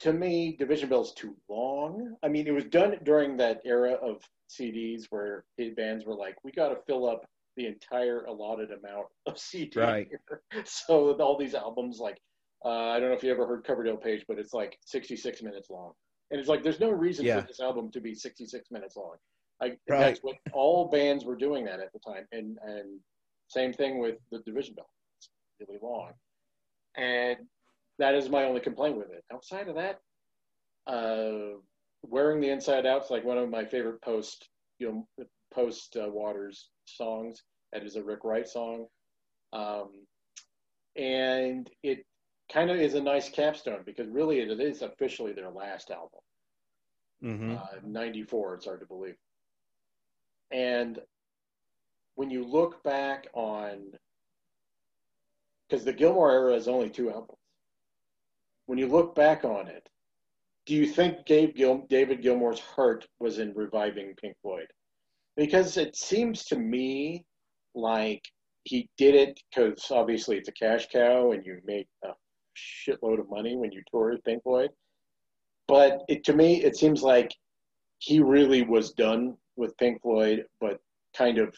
[0.00, 2.16] to me, Division Bell's too long.
[2.22, 5.44] I mean, it was done during that era of CDs where
[5.76, 9.80] bands were like, we got to fill up the entire allotted amount of CD.
[9.80, 10.08] Right.
[10.64, 12.18] So all these albums, like,
[12.64, 15.70] uh, I don't know if you ever heard Coverdale Page, but it's like 66 minutes
[15.70, 15.92] long.
[16.30, 17.40] And it's like, there's no reason Yeah.
[17.40, 19.16] for this album to be 66 minutes long.
[19.60, 19.98] Like, Right.
[20.00, 22.26] that's what all bands were doing that at the time.
[22.32, 23.00] And, and
[23.48, 24.90] same thing with the Division Bell.
[25.18, 26.12] It's really long.
[26.96, 27.48] And
[27.98, 29.24] that is my only complaint with it.
[29.32, 30.00] Outside of that,
[30.86, 31.58] uh,
[32.02, 34.48] wearing the inside out is like one of my favorite post,
[34.78, 37.42] you know, post uh, Waters songs.
[37.72, 38.86] That is a Rick Wright song,
[39.52, 40.06] um,
[40.96, 42.06] and it
[42.52, 46.20] kind of is a nice capstone because really it is officially their last album.
[47.22, 49.16] hmm Uh, 94, it's hard to believe.
[50.50, 51.00] And
[52.14, 53.98] when you look back on,
[55.68, 57.38] because the Gilmour era is only two albums.
[58.66, 59.88] When you look back on it,
[60.66, 64.66] do you think Gabe Gil- David Gilmour's heart was in reviving Pink Floyd?
[65.36, 67.24] Because it seems to me
[67.74, 68.22] like
[68.64, 72.12] he did it because obviously it's a cash cow and you make a
[72.86, 74.70] shitload of money when you tour Pink Floyd.
[75.66, 77.34] But it, to me, it seems like
[77.98, 80.80] he really was done with Pink Floyd, but
[81.16, 81.54] kind of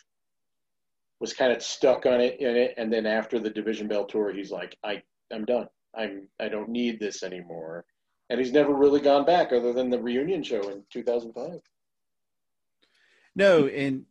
[1.21, 2.75] was kind of stuck on it in it.
[2.77, 5.69] And then after the Division Bell tour, he's like, I, I'm done.
[5.95, 7.85] I'm, I don't need this anymore.
[8.31, 11.61] And he's never really gone back other than the reunion show in 2005.
[13.37, 14.07] No, and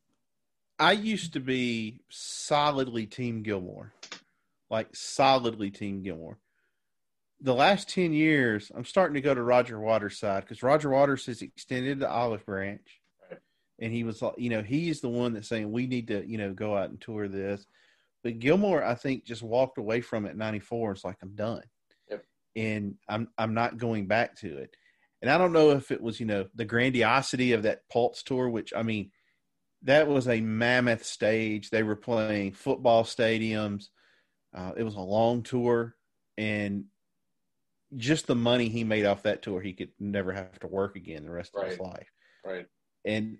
[0.77, 3.91] I used to be solidly Team Gilmour,
[4.69, 6.37] like solidly Team Gilmour.
[7.41, 11.25] The last 10 years, I'm starting to go to Roger Waters' side because Roger Waters
[11.27, 13.01] has extended the olive branch.
[13.29, 13.39] Right.
[13.79, 16.37] And he was like, you know, he's the one that's saying we need to, you
[16.37, 17.65] know, go out and tour this.
[18.23, 20.91] But Gilmour, I think, just walked away from it in 94.
[20.91, 21.63] It's like, I'm done.
[22.09, 22.25] Yep.
[22.57, 24.75] And I'm, I'm not going back to it.
[25.21, 28.49] And I don't know if it was, you know, the grandiosity of that Pulse tour,
[28.49, 29.11] which I mean,
[29.83, 31.69] that was a mammoth stage.
[31.69, 33.85] They were playing football stadiums.
[34.53, 35.95] Uh, it was a long tour,
[36.37, 36.85] and
[37.97, 41.25] just the money he made off that tour, he could never have to work again
[41.25, 42.09] the rest of his life.
[42.45, 42.67] Right.
[43.05, 43.37] And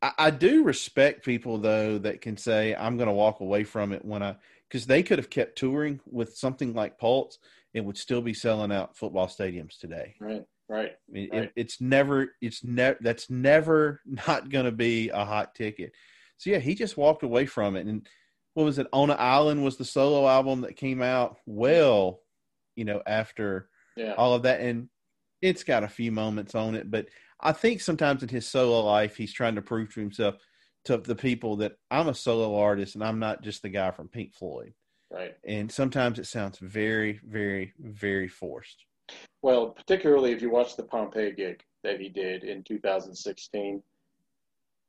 [0.00, 3.92] I, I do respect people though that can say I'm going to walk away from
[3.92, 4.36] it when I
[4.68, 7.38] because they could have kept touring with something like Pulse
[7.74, 10.14] and would still be selling out football stadiums today.
[10.20, 10.44] Right.
[10.68, 10.92] Right.
[10.92, 11.42] I mean, Right.
[11.44, 15.92] it, it's never, it's never, that's never not going to be a hot ticket.
[16.38, 17.86] So yeah, he just walked away from it.
[17.86, 18.06] And
[18.54, 18.86] what was it?
[18.92, 22.20] On an Island was the solo album that came out well,
[22.76, 24.14] you know, after Yeah.
[24.14, 24.60] all of that.
[24.60, 24.88] And
[25.42, 27.06] it's got a few moments on it, but
[27.40, 30.36] I think sometimes in his solo life, he's trying to prove to himself,
[30.86, 34.08] to the people that I'm a solo artist and I'm not just the guy from
[34.08, 34.72] Pink Floyd.
[35.10, 35.34] Right.
[35.46, 38.84] And sometimes it sounds very, very, very forced.
[39.42, 43.82] Well, particularly if you watch the Pompeii gig that he did in 2016,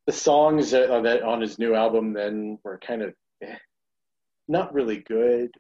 [0.05, 3.55] the songs that, uh, that on his new album then were kind of eh,
[4.47, 5.51] not really good.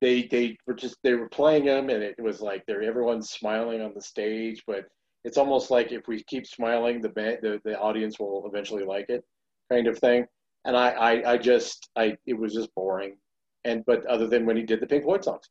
[0.00, 3.82] They they were just they were playing them and it was like they're everyone's smiling
[3.82, 4.86] on the stage, but
[5.24, 9.06] it's almost like if we keep smiling, the band, the the audience will eventually like
[9.08, 9.24] it,
[9.70, 10.26] kind of thing.
[10.64, 13.16] and I, I, I just, I, it was just boring.
[13.64, 15.48] And but other than when he did the Pink Floyd songs,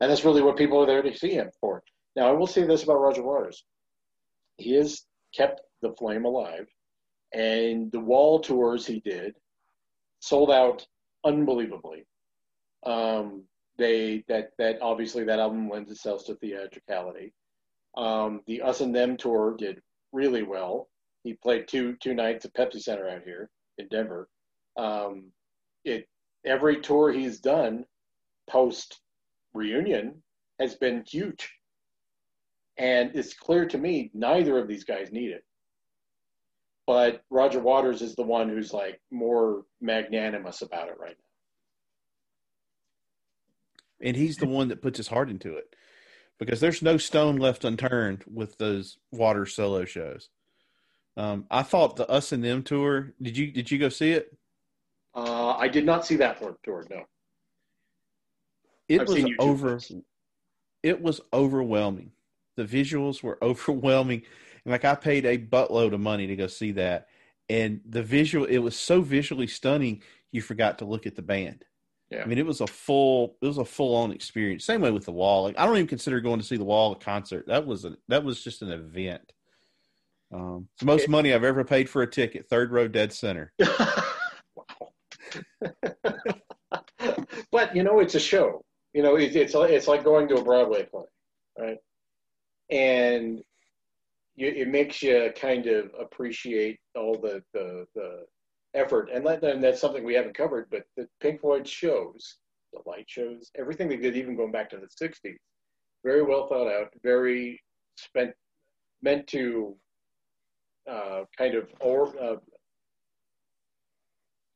[0.00, 1.82] and that's really what people are there to see him for.
[2.16, 3.64] Now, I will say this about Roger Waters:
[4.56, 5.04] he has
[5.36, 6.66] kept the flame alive,
[7.32, 9.34] and the wall tours he did
[10.20, 10.84] sold out
[11.24, 12.04] unbelievably.
[12.84, 13.44] Um,
[13.78, 17.32] they that that obviously that album lends itself to theatricality.
[17.96, 19.80] Um, the Us and Them tour did
[20.12, 20.88] really well.
[21.22, 23.48] He played two two nights at Pepsi Center out here
[23.78, 24.28] in Denver.
[24.76, 25.32] Um,
[25.84, 26.08] it
[26.44, 27.84] every tour he's done
[28.50, 29.00] post
[29.54, 30.22] reunion
[30.58, 31.50] has been huge,
[32.76, 35.44] and it's clear to me neither of these guys need it.
[36.86, 41.27] But Roger Waters is the one who's like more magnanimous about it right now
[44.00, 45.74] and he's the one that puts his heart into it
[46.38, 50.28] because there's no stone left unturned with those water solo shows.
[51.16, 53.12] Um, I thought the Us and Them tour.
[53.20, 54.36] Did you did you go see it?
[55.14, 56.86] Uh, I did not see that tour.
[56.90, 57.04] No.
[58.88, 59.80] It I've was over.
[60.82, 62.12] It was overwhelming.
[62.56, 64.22] The visuals were overwhelming,
[64.64, 67.08] and like I paid a buttload of money to go see that,
[67.48, 68.46] and the visual.
[68.46, 70.02] It was so visually stunning.
[70.30, 71.64] You forgot to look at the band.
[72.10, 72.22] Yeah.
[72.22, 74.64] I mean, it was a full, it was a full on experience.
[74.64, 75.42] Same way with the wall.
[75.42, 77.46] Like, I don't even consider going to see the wall a concert.
[77.46, 79.32] That was a, that was just an event.
[80.32, 82.48] Um, it's the most money I've ever paid for a ticket.
[82.48, 83.52] Third row, dead center.
[83.58, 84.92] wow.
[87.50, 88.64] but you know, it's a show.
[88.92, 91.04] You know, it, it's it's like going to a Broadway play,
[91.58, 91.78] right?
[92.70, 93.42] And
[94.36, 98.26] you, it makes you kind of appreciate all the the, the
[98.74, 100.68] effort, and, and that's something we haven't covered.
[100.70, 102.36] But the Pink Floyd shows,
[102.72, 105.36] the light shows, everything they did, even going back to the '60s,
[106.04, 107.60] very well thought out, very
[107.96, 108.32] spent,
[109.02, 109.76] meant to
[110.90, 112.36] uh, kind of or uh,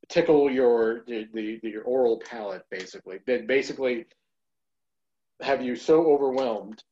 [0.09, 3.19] tickle your the, the, the oral palate, basically.
[3.27, 4.07] That basically
[5.41, 6.83] have you so overwhelmed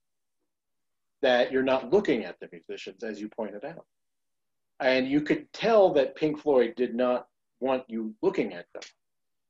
[1.23, 3.85] that you're not looking at the musicians, as you pointed out.
[4.81, 7.27] And you could tell that Pink Floyd did not
[7.61, 8.83] want you looking at them.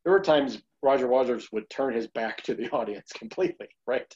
[0.05, 4.13] There were times Roger Waters would turn his back to the audience completely, right?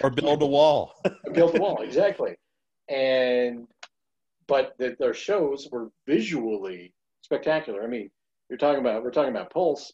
[0.00, 0.94] or build a wall.
[1.32, 2.36] build a wall, exactly.
[2.88, 3.66] And
[4.48, 7.82] but the, their shows were visually spectacular.
[7.82, 8.10] I mean,
[8.48, 9.92] you're talking about we're talking about Pulse,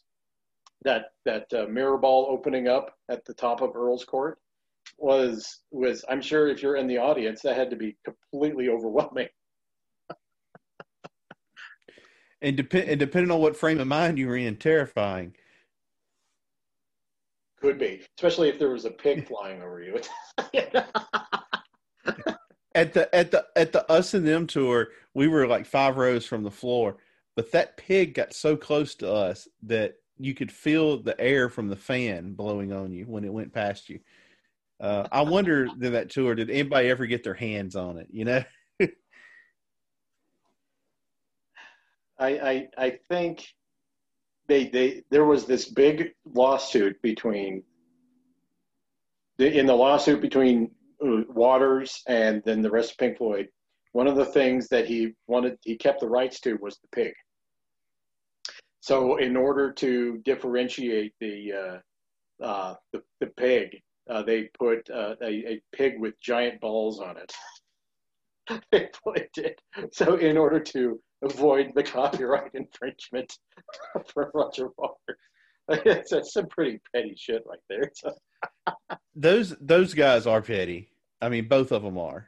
[0.83, 4.39] that that uh, mirror ball opening up at the top of Earl's Court
[4.97, 9.27] was was I'm sure if you're in the audience that had to be completely overwhelming
[12.41, 15.35] and depend and depending on what frame of mind you were in, terrifying.
[17.61, 19.99] Could be, especially if there was a pig flying over you.
[22.75, 26.25] at the at the at the us and them tour, we were like five rows
[26.25, 26.97] from the floor,
[27.35, 31.67] but that pig got so close to us that you could feel the air from
[31.67, 33.99] the fan blowing on you when it went past you.
[34.79, 38.07] Uh, I wonder in that tour, did anybody ever get their hands on it?
[38.11, 38.43] You know.
[42.19, 43.47] I, I, I think
[44.47, 47.63] they, they, there was this big lawsuit between,
[49.37, 50.71] in the lawsuit between
[51.03, 53.47] uh, Waters and then the rest of Pink Floyd,
[53.93, 57.13] one of the things that he wanted, he kept the rights to was the pig.
[58.81, 65.15] So in order to differentiate the, uh, uh, the, the pig, uh, they put uh,
[65.21, 67.33] a, a pig with giant balls on it.
[68.71, 68.89] they
[69.33, 69.59] did.
[69.91, 73.37] So in order to avoid the copyright infringement
[74.13, 75.17] for Roger Waters.
[75.67, 77.91] That's, that's some pretty petty shit right there.
[79.15, 80.89] those those guys are petty.
[81.21, 82.27] I mean, both of them are.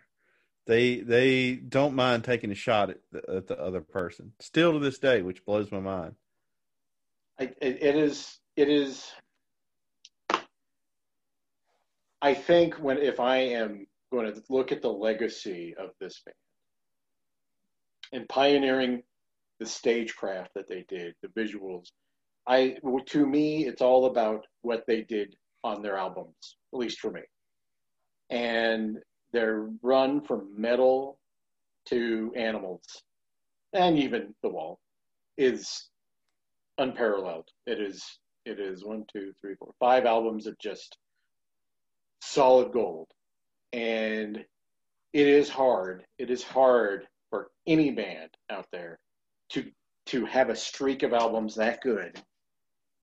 [0.68, 4.34] They they don't mind taking a shot at the, at the other person.
[4.40, 6.16] Still to this day, which blows my mind.
[7.40, 9.12] I, it, it is it is.
[12.22, 16.36] I think when if I am going to look at the legacy of this band,
[18.12, 19.04] and pioneering
[19.60, 21.92] the stagecraft that they did, the visuals.
[22.48, 27.12] I to me, it's all about what they did on their albums, at least for
[27.12, 27.22] me.
[28.30, 28.98] And
[29.32, 31.20] their run from Meddle
[31.86, 33.04] to animals
[33.74, 34.80] and even the wall
[35.38, 35.90] is
[36.78, 37.48] unparalleled.
[37.66, 38.04] It is
[38.46, 40.98] it is one, two, three, four, five albums of just
[42.22, 43.08] solid gold.
[43.72, 44.38] And
[45.14, 46.04] it is hard.
[46.18, 47.08] It is hard
[47.68, 49.00] any band out there
[49.50, 49.66] to
[50.08, 52.20] to have a streak of albums that good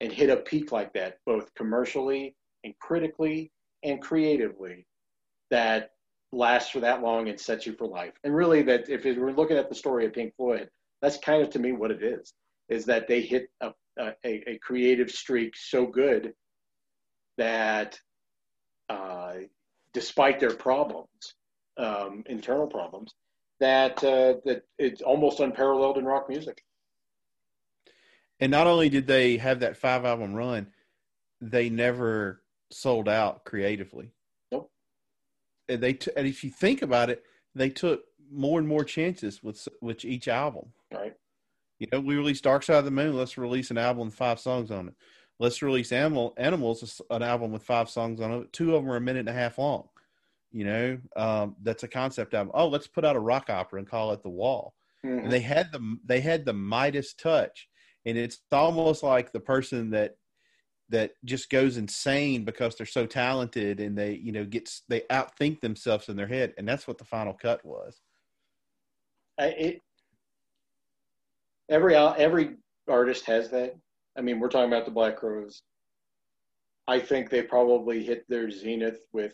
[0.01, 3.51] and hit a peak like that, both commercially and critically
[3.83, 4.85] and creatively,
[5.49, 5.91] that
[6.31, 8.13] lasts for that long and sets you for life.
[8.23, 10.69] And really, that if we're looking at the story of Pink Floyd,
[11.01, 12.33] that's kind of to me what it is.
[12.69, 16.33] is that they hit a, a, a creative streak so good
[17.37, 17.99] that
[18.89, 19.33] uh,
[19.93, 21.35] despite their problems,
[21.77, 23.13] um, internal problems,
[23.59, 26.63] that uh, that it's almost unparalleled in rock music.
[28.39, 30.67] And not only did they have that five album run,
[31.41, 32.41] they never
[32.71, 34.11] sold out creatively.
[34.51, 34.71] Nope.
[35.67, 37.23] And they t- and if you think about it,
[37.55, 40.71] they took more and more chances with with each album.
[40.93, 41.13] Right.
[41.79, 43.15] You know, we released Dark Side of the Moon.
[43.15, 44.93] Let's release an album with five songs on it.
[45.39, 48.51] Let's release Animal Animals, an album with five songs on it.
[48.51, 49.87] Two of them are a minute and a half long.
[50.51, 52.51] You know, um, that's a concept album.
[52.55, 54.73] Oh, let's put out a rock opera and call it The Wall.
[55.05, 55.25] Mm-hmm.
[55.25, 57.67] And they had the they had the Midas touch,
[58.05, 60.15] and it's almost like the person that
[60.89, 65.61] that just goes insane because they're so talented and they you know gets they outthink
[65.61, 68.01] themselves in their head, and that's what the final cut was.
[69.39, 69.81] I, it
[71.69, 72.55] every every
[72.89, 73.75] artist has that.
[74.17, 75.61] I mean, we're talking about the Black Crowes.
[76.87, 79.33] I think they probably hit their zenith with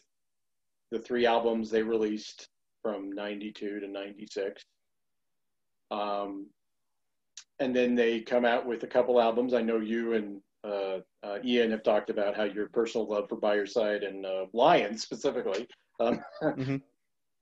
[0.92, 2.48] the three albums they released
[2.82, 4.64] from 92 to 96.
[5.92, 6.48] Um,
[7.60, 9.54] and then they come out with a couple albums.
[9.54, 13.38] I know you and uh, uh, Ian have talked about how your personal love for
[13.38, 15.68] By Your Side and uh, Lions specifically.
[16.00, 16.78] Um, mm-hmm.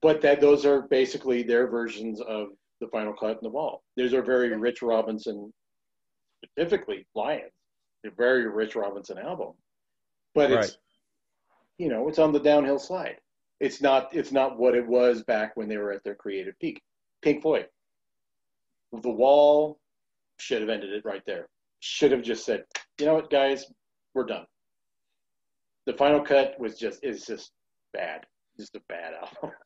[0.02, 2.48] But that those are basically their versions of
[2.82, 3.82] the final cut in the wall.
[3.96, 5.50] Those are very Rich Robinson,
[6.44, 7.50] specifically Lions.
[8.02, 9.54] They're very Rich Robinson album,
[10.34, 10.64] but right.
[10.64, 10.76] it's
[11.78, 13.16] you know it's on the downhill slide
[13.60, 16.82] it's not it's not what it was back when they were at their creative peak.
[17.22, 17.66] Pink Floyd,
[18.92, 19.78] the Wall
[20.38, 21.48] should have ended it right there.
[21.80, 22.64] Should have just said,
[22.98, 23.66] you know what, guys,
[24.14, 24.46] we're done.
[25.86, 27.52] The final cut was just is just
[27.92, 28.26] bad,
[28.58, 29.56] just a bad album.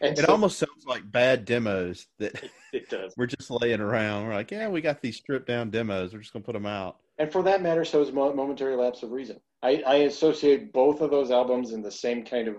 [0.00, 3.14] it so, almost sounds like bad demos that it, it does.
[3.16, 4.26] we're just laying around.
[4.26, 6.12] We're like, yeah, we got these stripped down demos.
[6.12, 6.96] We're just gonna put them out.
[7.18, 9.40] And for that matter, so is momentary lapse of reason.
[9.62, 12.56] I, I associate both of those albums in the same kind of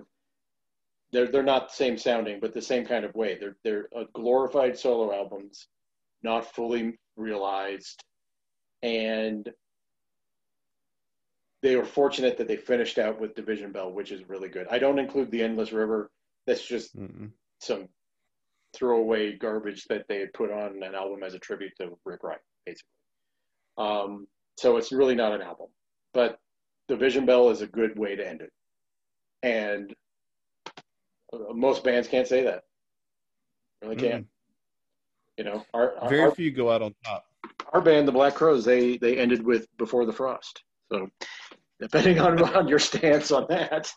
[1.11, 3.37] they're they're not the same sounding, but the same kind of way.
[3.39, 5.67] They're they're glorified solo albums,
[6.23, 8.03] not fully realized,
[8.83, 9.49] and
[11.61, 14.67] they were fortunate that they finished out with Division Bell, which is really good.
[14.69, 16.09] I don't include the Endless River.
[16.45, 17.31] That's just Mm-mm.
[17.59, 17.89] some
[18.73, 22.39] throwaway garbage that they had put on an album as a tribute to Rick Wright,
[22.65, 22.87] basically.
[23.77, 25.67] Um, so it's really not an album,
[26.13, 26.39] but
[26.87, 28.51] Division Bell is a good way to end it.
[29.41, 29.93] And
[31.53, 32.63] most bands can't say that.
[33.81, 34.25] Really can't.
[34.25, 34.29] Mm.
[35.37, 37.25] You know, our, our very few go out on top.
[37.71, 41.09] Our band, the Black Crowes, they they ended with "Before the Frost." So,
[41.79, 43.91] depending on on your stance on that.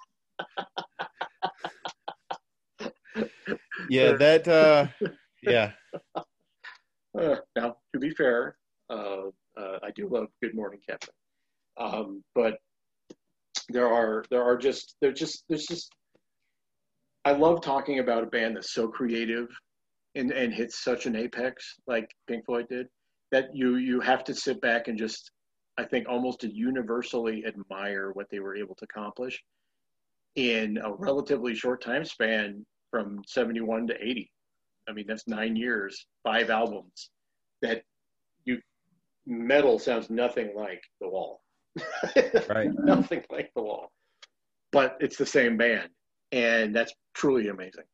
[3.88, 4.46] yeah, that.
[4.46, 4.86] uh
[5.42, 5.72] Yeah.
[7.18, 8.56] Uh, now, to be fair,
[8.88, 9.24] uh,
[9.58, 11.12] uh, I do love Good Morning Captain,
[11.76, 12.58] um, but
[13.68, 15.92] there are there are just there's just there's just
[17.24, 19.48] I love talking about a band that's so creative
[20.14, 22.88] and, and hits such an apex like Pink Floyd did
[23.30, 25.30] that you you have to sit back and just
[25.78, 29.42] I think almost universally admire what they were able to accomplish
[30.34, 34.30] in a relatively short time span from 71 to 80.
[34.88, 37.10] I mean that's 9 years, 5 albums
[37.62, 37.82] that
[38.44, 38.60] you
[39.26, 41.40] Meddle sounds nothing like The Wall.
[42.50, 42.70] right.
[42.84, 43.92] nothing like The Wall.
[44.72, 45.88] But it's the same band
[46.32, 47.84] and that's truly amazing.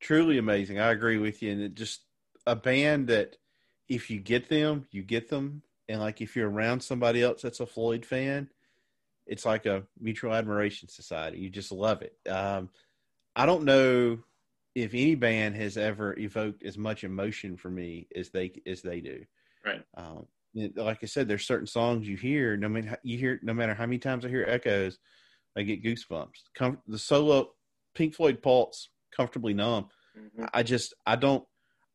[0.00, 0.78] Truly amazing.
[0.78, 1.50] I agree with you.
[1.50, 2.02] And it just
[2.46, 3.36] a band that
[3.88, 5.62] if you get them, you get them.
[5.88, 8.50] And like if you're around somebody else that's a Floyd fan,
[9.26, 11.38] it's like a mutual admiration society.
[11.38, 12.16] You just love it.
[12.28, 12.68] Um,
[13.34, 14.18] I don't know
[14.74, 19.00] if any band has ever evoked as much emotion for me as they as they
[19.00, 19.24] do.
[19.64, 19.82] Right.
[19.96, 20.26] Um,
[20.76, 22.56] like I said, there's certain songs you hear.
[22.56, 24.98] No matter you hear, no matter how many times I hear echoes,
[25.56, 26.42] I get goosebumps.
[26.56, 27.52] Com- the solo
[27.94, 29.88] Pink Floyd Pulse, comfortably numb.
[30.18, 30.44] Mm-hmm.
[30.52, 31.44] I just I don't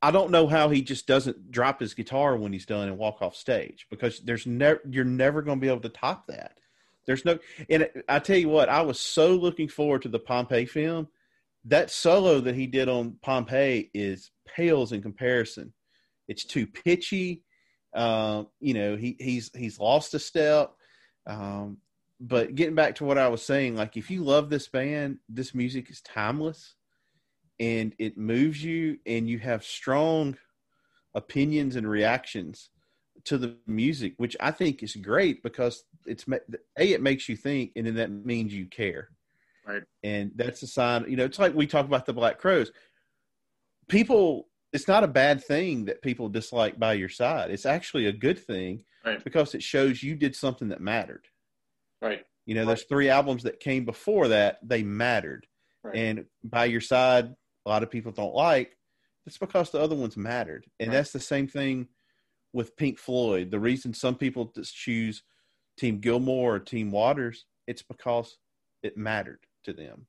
[0.01, 3.22] I don't know how he just doesn't drop his guitar when he's done and walk
[3.22, 6.57] off stage because there's never you're never going to be able to top that.
[7.05, 7.38] There's no
[7.70, 11.07] and I tell you what, I was so looking forward to the Pompeii film.
[11.66, 15.74] That solo that he did on Pompeii is pales in comparison.
[16.28, 17.43] It's too pitchy.
[17.93, 20.72] Uh, you know, he he's he's lost a step.
[21.28, 21.78] Um,
[22.24, 25.55] but getting back to what I was saying, like if you love this band, this
[25.55, 26.76] music is timeless
[27.59, 30.38] and it moves you and you have strong
[31.15, 32.69] opinions and reactions
[33.26, 36.39] to the music, which I think is great because it's a
[36.93, 39.09] it makes you think, and then that means you care,
[39.65, 39.84] right?
[40.03, 41.05] And that's a sign.
[41.07, 42.72] You know, it's like we talk about the Black Crowes.
[43.89, 47.51] People it's not a bad thing that people dislike by your side.
[47.51, 49.24] It's actually a good thing Right.
[49.24, 51.26] because it shows you did something that mattered.
[52.02, 52.26] Right.
[52.45, 55.45] You know, there's three albums that came before that, they mattered.
[55.84, 55.95] Right.
[55.95, 57.34] And by your side,
[57.66, 58.76] a lot of people don't like.
[59.26, 60.66] It's because the other ones mattered.
[60.80, 60.95] And Right.
[60.95, 61.88] that's the same thing
[62.54, 63.52] with Pink Floyd.
[63.52, 65.24] The reason some people just choose
[65.78, 68.38] Team Gilmour or Team Waters, it's because
[68.84, 70.08] it mattered to them.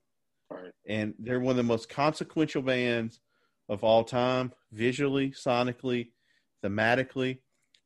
[0.50, 0.72] Right.
[0.86, 3.20] And they're one of the most consequential bands
[3.68, 6.12] of all time, visually, sonically,
[6.64, 7.40] thematically.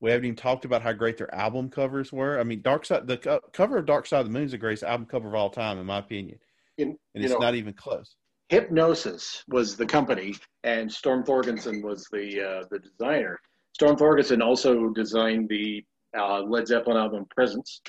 [0.06, 2.38] We haven't even talked about how great their album covers were.
[2.38, 4.56] I mean, Dark Side, the co- cover of Dark Side of the Moon is the
[4.58, 6.38] greatest album cover of all time, in my opinion.
[6.76, 8.14] You- And it's know- not even close.
[8.48, 13.40] Hipgnosis was the company, and Storm Thorgerson was the uh, the designer.
[13.72, 15.84] Storm Thorgerson also designed the
[16.16, 17.82] uh, Led Zeppelin album Presence.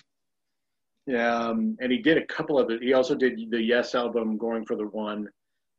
[1.15, 2.81] Um, and he did a couple of it.
[2.81, 5.29] He also did the Yes album, Going for the One.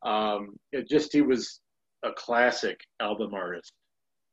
[0.05, 1.61] Um, it just he was
[2.05, 3.73] a classic album artist.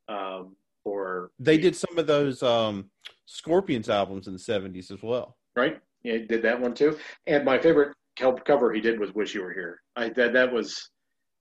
[0.08, 2.90] Um, for They did some of those um,
[3.26, 5.36] Scorpions albums in the 70s as well.
[5.58, 5.82] right?
[6.04, 6.98] Yeah, he did that one too.
[7.28, 10.54] And my favorite co- cover he did was "Wish You Were Here." I that that
[10.54, 10.90] was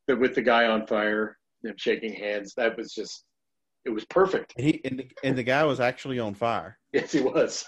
[0.09, 2.55] the, with the guy on fire, them shaking hands.
[2.57, 3.24] That was just
[3.84, 4.55] it was perfect.
[4.57, 6.78] And, he, and, the, and the guy was actually on fire.
[6.95, 7.62] Yes, he was.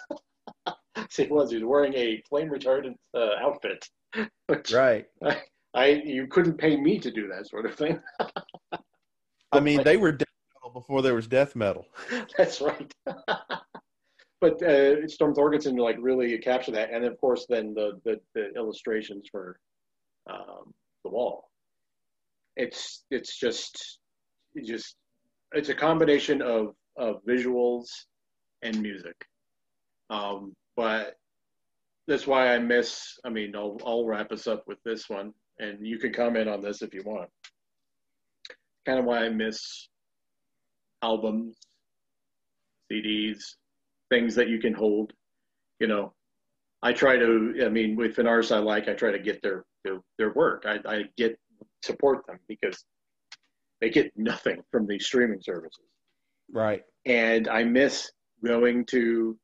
[0.66, 1.50] yes, he was.
[1.50, 3.86] He was wearing a flame retardant uh, outfit.
[4.46, 5.04] Which Right.
[5.74, 8.00] I you couldn't pay me to do that sort of thing.
[9.52, 10.12] I mean, they were
[10.76, 11.86] before there was death metal.
[12.36, 12.92] That's right.
[14.42, 18.52] but uh, Storm Thorgerson like really captured that, and of course then the the, the
[18.54, 19.58] illustrations for
[20.30, 21.50] um, the wall.
[22.56, 24.00] It's it's just
[24.54, 24.96] it just
[25.52, 27.86] it's a combination of of visuals
[28.60, 29.16] and music.
[30.10, 31.14] Um, but
[32.06, 33.18] that's why I miss.
[33.24, 36.60] I mean, I'll I'll wrap us up with this one, and you can comment on
[36.60, 37.30] this if you want.
[38.84, 39.88] Kind of why I miss
[41.02, 41.56] albums
[42.90, 43.54] CDs,
[44.10, 45.12] things that you can hold.
[45.80, 46.14] You know,
[46.82, 47.62] I try to.
[47.64, 50.64] I mean, with an artist I like, I try to get their their, their work.
[50.66, 51.38] I, I get
[51.82, 52.84] support them because
[53.80, 55.84] they get nothing from these streaming services,
[56.50, 56.82] Right.
[57.04, 58.10] and I miss
[58.44, 59.36] going to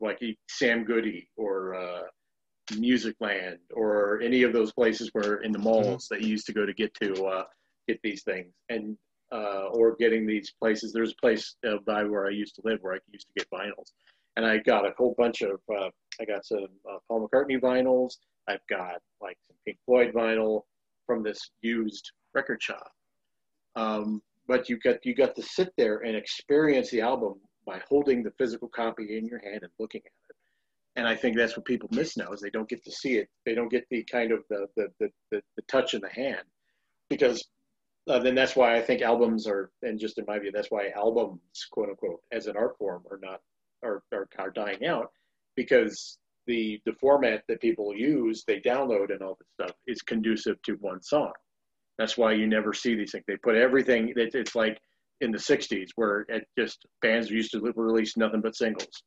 [0.00, 2.02] like Sam Goody or uh,
[2.72, 6.64] Musicland or any of those places where in the malls that you used to go
[6.64, 7.44] to get to uh,
[7.88, 8.96] get these things and
[9.32, 10.92] uh, or getting these places.
[10.92, 13.50] There's a place uh, by where I used to live where I used to get
[13.50, 13.92] vinyls,
[14.36, 15.60] and I got a whole bunch of.
[15.70, 18.16] Uh, I got some uh, Paul McCartney vinyls.
[18.48, 20.62] I've got like some Pink Floyd vinyl
[21.06, 22.92] from this used record shop.
[23.76, 27.34] Um, but you got you got to sit there and experience the album
[27.66, 30.36] by holding the physical copy in your hand and looking at it.
[30.96, 33.28] And I think that's what people miss now is they don't get to see it.
[33.44, 36.44] They don't get the kind of the the the, the, the touch in the hand
[37.08, 37.44] because
[38.08, 40.88] uh, then that's why I think albums are, and just in my view, that's why
[40.94, 41.40] albums,
[41.70, 43.40] quote unquote, as an art form, are not
[43.82, 45.10] are are, are dying out
[45.56, 50.60] because the the format that people use, they download and all this stuff is conducive
[50.62, 51.32] to one song.
[51.96, 53.24] That's why you never see these things.
[53.26, 54.12] They put everything.
[54.16, 54.78] It, it's like
[55.22, 59.02] in the '60s where it just bands used to release nothing but singles,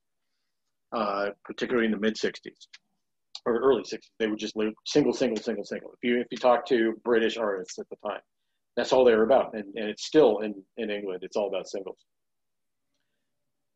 [0.92, 2.68] uh, particularly in the mid '60s
[3.46, 4.10] or early '60s.
[4.18, 5.92] They would just live single, single, single, single.
[5.92, 8.22] If you if you talk to British artists at the time
[8.78, 11.68] that's all they were about and, and it's still in, in england it's all about
[11.68, 12.06] singles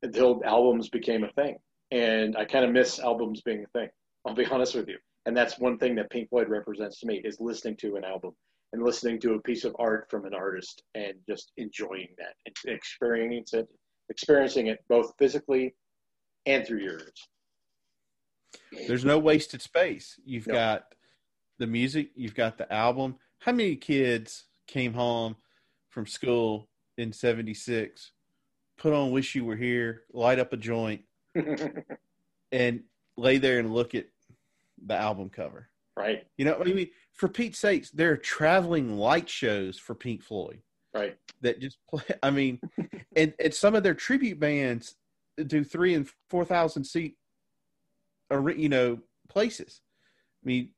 [0.03, 1.57] until albums became a thing
[1.91, 3.89] and i kind of miss albums being a thing
[4.25, 7.21] i'll be honest with you and that's one thing that pink floyd represents to me
[7.25, 8.31] is listening to an album
[8.73, 12.55] and listening to a piece of art from an artist and just enjoying that and
[12.73, 13.67] experiencing it
[14.09, 15.75] experiencing it both physically
[16.45, 17.27] and through your ears
[18.87, 20.19] There's no wasted space.
[20.25, 20.53] You've No.
[20.53, 20.95] got
[21.59, 23.17] the music, you've got the album.
[23.39, 25.35] How many kids came home
[25.89, 28.11] from school in 76,
[28.77, 31.01] put on Wish You Were Here, light up a joint,
[32.51, 32.83] and
[33.17, 34.07] lay there and look at
[34.83, 35.67] the album cover?
[35.95, 40.23] right You know, I mean, for Pete's sakes, there are traveling light shows for Pink
[40.23, 40.61] Floyd
[40.93, 42.03] right that just play.
[42.23, 42.59] I mean,
[43.15, 44.95] and, and some of their tribute bands
[45.47, 47.15] do three and four thousand seat,
[48.31, 48.99] you know,
[49.29, 49.81] places.
[50.43, 50.69] I mean,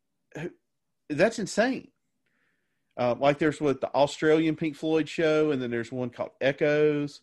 [1.09, 1.89] that's insane.
[2.95, 7.21] Uh, like there's what the Australian Pink Floyd show, and then there's one called Echoes.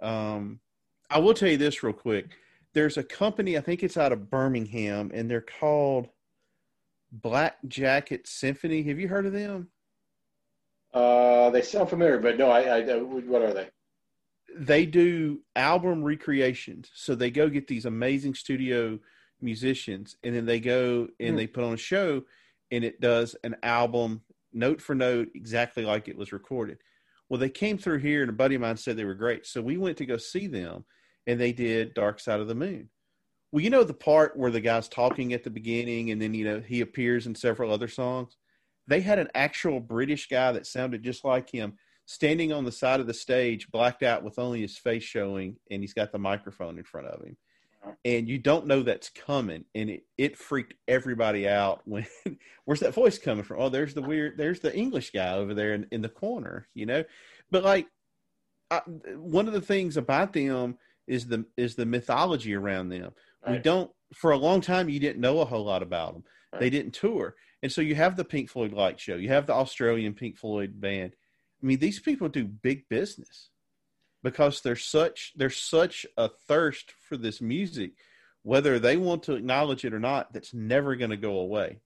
[0.00, 0.60] Um,
[1.10, 2.38] I will tell you this real quick.
[2.72, 6.08] There's a company, I think it's out of Birmingham, and they're called
[7.12, 8.82] Black Jacket Symphony.
[8.84, 9.68] Have you heard of them?
[10.92, 13.68] uh, they sound familiar but no I, I what are they
[14.56, 16.90] they do album recreations.
[16.94, 19.00] So they go get these amazing studio
[19.40, 21.36] musicians and then they go and Hmm.
[21.36, 22.22] they put on a show
[22.70, 24.22] and it does an album
[24.54, 26.78] note for note exactly like it was recorded.
[27.28, 29.46] Well, they came through here, and a buddy of mine said they were great.
[29.46, 30.84] So we went to go see them,
[31.26, 32.90] and they did Dark Side of the Moon.
[33.50, 36.44] Well, you know the part where the guy's talking at the beginning, and then you
[36.44, 38.36] know he appears in several other songs.
[38.86, 41.74] They had an actual British guy that sounded just like him
[42.06, 45.82] standing on the side of the stage, blacked out with only his face showing, and
[45.82, 47.36] he's got the microphone in front of him.
[48.04, 51.82] And you don't know that's coming, and it, it freaked everybody out.
[51.86, 52.06] When
[52.64, 53.60] where's that voice coming from?
[53.60, 56.86] Oh, there's the weird, there's the English guy over there in, in the corner, you
[56.86, 57.04] know.
[57.50, 57.86] But like,
[58.70, 58.78] I,
[59.16, 63.12] one of the things about them is the is the mythology around them.
[63.46, 63.52] Right.
[63.52, 66.24] We don't for a long time you didn't know a whole lot about them.
[66.52, 66.60] Right.
[66.60, 69.54] They didn't tour, and so you have the Pink Floyd Light Show, you have the
[69.54, 71.14] Australian Pink Floyd band,
[71.64, 73.48] I mean, these people do big business
[74.24, 77.92] because there's such there's such a thirst for this music,
[78.42, 80.32] whether they want to acknowledge it or not.
[80.32, 81.78] That's never going to go away.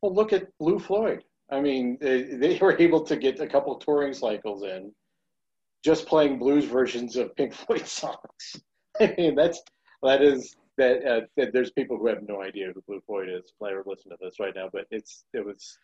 [0.00, 1.22] Well, look at Blue Floyd.
[1.52, 4.90] I mean, they, they were able to get a couple touring cycles in,
[5.84, 8.62] just playing blues versions of Pink Floyd songs.
[9.00, 9.62] I mean, that's
[10.02, 13.52] that is that, uh, that there's people who have no idea who Blue Floyd is.
[13.62, 15.78] I listen to this right now, but it's it was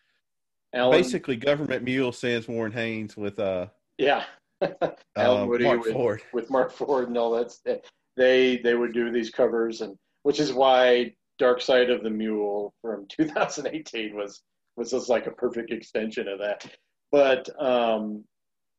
[0.73, 3.67] Alan, Basically, government mule sans Warren Haynes with uh
[3.99, 4.23] yeah,
[5.15, 6.21] Alan um, Moody Marc with, Ford.
[6.33, 7.81] with Marc Ford and all that.
[8.17, 12.73] They they would do these covers, and which is why Dark Side of the Mule
[12.81, 14.41] from 2018 was
[14.75, 16.65] was just like a perfect extension of that.
[17.11, 18.23] But um,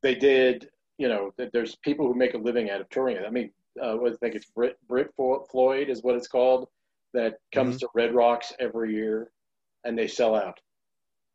[0.03, 0.69] they did,
[0.99, 3.25] you know, there's people who make a living out of touring it.
[3.27, 3.51] I mean,
[3.83, 6.69] uh, I think it's Brit Brit Floyd is what it's called
[7.13, 7.87] that comes mm-hmm.
[7.87, 9.31] to Red Rocks every year,
[9.85, 10.61] and they sell out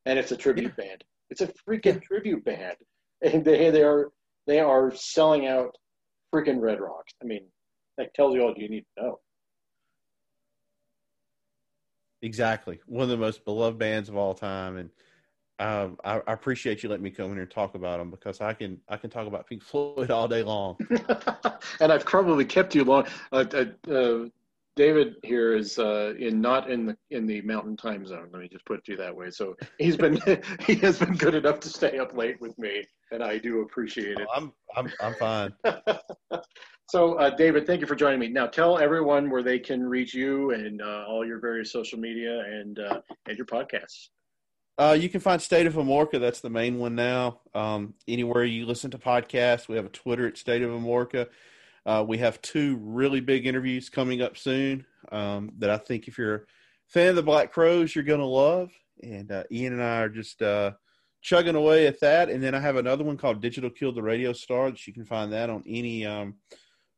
[0.06, 0.86] and it's a tribute yeah.
[0.86, 1.04] band.
[1.30, 2.08] It's a freaking yeah.
[2.08, 2.78] tribute band,
[3.22, 4.12] and they they are
[4.48, 5.76] they are selling out
[6.34, 7.14] freaking Red Rocks.
[7.22, 7.46] I mean,
[7.98, 9.20] that tells you all you need to know.
[12.22, 14.90] Exactly, one of the most beloved bands of all time, and
[15.60, 18.42] um, I, I, appreciate you letting me come in here and talk about them because
[18.42, 20.78] I can I can talk about Pink Floyd all day long.
[21.80, 23.06] and I've probably kept you long.
[23.32, 24.26] Uh, uh, uh
[24.76, 28.28] David here is uh, in not in the in the mountain time zone.
[28.32, 29.32] Let me just put it to you that way.
[29.32, 30.20] So he's been
[30.60, 34.20] he has been good enough to stay up late with me, and I do appreciate
[34.20, 34.28] it.
[34.30, 35.54] Oh, I'm I'm I'm fine.
[36.90, 38.28] so uh, David, thank you for joining me.
[38.28, 42.42] Now tell everyone where they can reach you and uh, all your various social media
[42.42, 44.10] and uh, and your podcasts.
[44.78, 46.20] Uh, you can find State of Amorica.
[46.20, 47.40] That's the main one now.
[47.54, 51.28] Um, anywhere you listen to podcasts, we have a Twitter at State of Amorica.
[51.86, 56.18] Uh, we have two really big interviews coming up soon um, that I think if
[56.18, 56.42] you're a
[56.88, 58.72] fan of the Black Crowes, you're going to love.
[59.04, 60.72] And uh, Ian and I are just uh,
[61.22, 62.30] chugging away at that.
[62.30, 65.06] And then I have another one called Digital Killed the Radio Star that you can
[65.06, 66.36] find that on any um,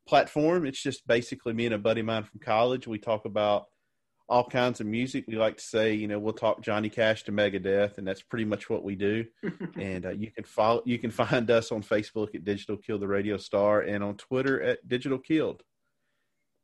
[0.06, 0.64] platform.
[0.64, 2.86] It's just basically me and a buddy of mine from college.
[2.86, 3.66] We talk about–
[4.28, 5.24] all kinds of music.
[5.26, 8.44] We like to say, you know, we'll talk Johnny Cash to Megadeth, and that's pretty
[8.44, 9.24] much what we do.
[9.76, 13.08] and uh, you can follow, you can find us on Facebook at Digital Kill the
[13.08, 15.62] Radio Star, and on Twitter at Digital Killed.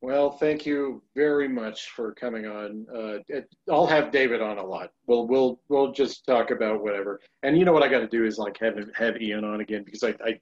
[0.02, 2.86] Well, thank you very much for coming on.
[2.94, 4.90] Uh, it, I'll have David on a lot.
[5.06, 7.20] We'll we'll we'll just talk about whatever.
[7.42, 9.82] And you know what I got to do is like have have Ian on again
[9.82, 10.38] because I, I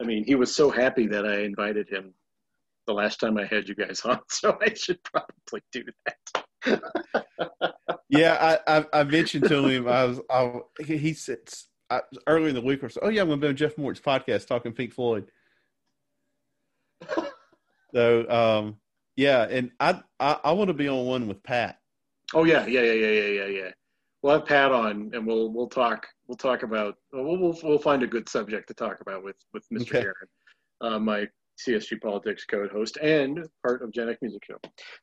[0.00, 2.12] I mean he was so happy that I invited him
[2.88, 6.44] the last time I had you guys on, so I should probably do that
[8.08, 11.38] yeah, I, I, I mentioned to him I was I he said
[11.90, 13.00] I, earlier in the week or so.
[13.02, 15.30] Oh yeah, I'm going to be on Jeff Morton's podcast talking Pink Floyd.
[17.94, 18.76] so um,
[19.16, 21.78] yeah, and I I, I want to be on one with Pat.
[22.32, 23.70] Oh yeah, yeah, yeah, yeah, yeah, yeah, yeah.
[24.22, 28.02] We'll have Pat on, and we'll we'll talk we'll talk about we'll we'll, we'll find
[28.02, 29.82] a good subject to talk about with with Mr.
[29.82, 29.98] Okay.
[30.00, 30.14] Aaron,
[30.80, 31.28] uh, my
[31.58, 34.56] CSG Politics Code host and part of Gen X Music Show.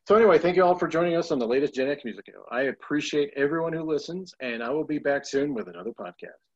[0.06, 2.44] So anyway, thank you all for joining us on the latest Gen X Music Show.
[2.50, 6.51] I appreciate everyone who listens, and I will be back soon with another podcast.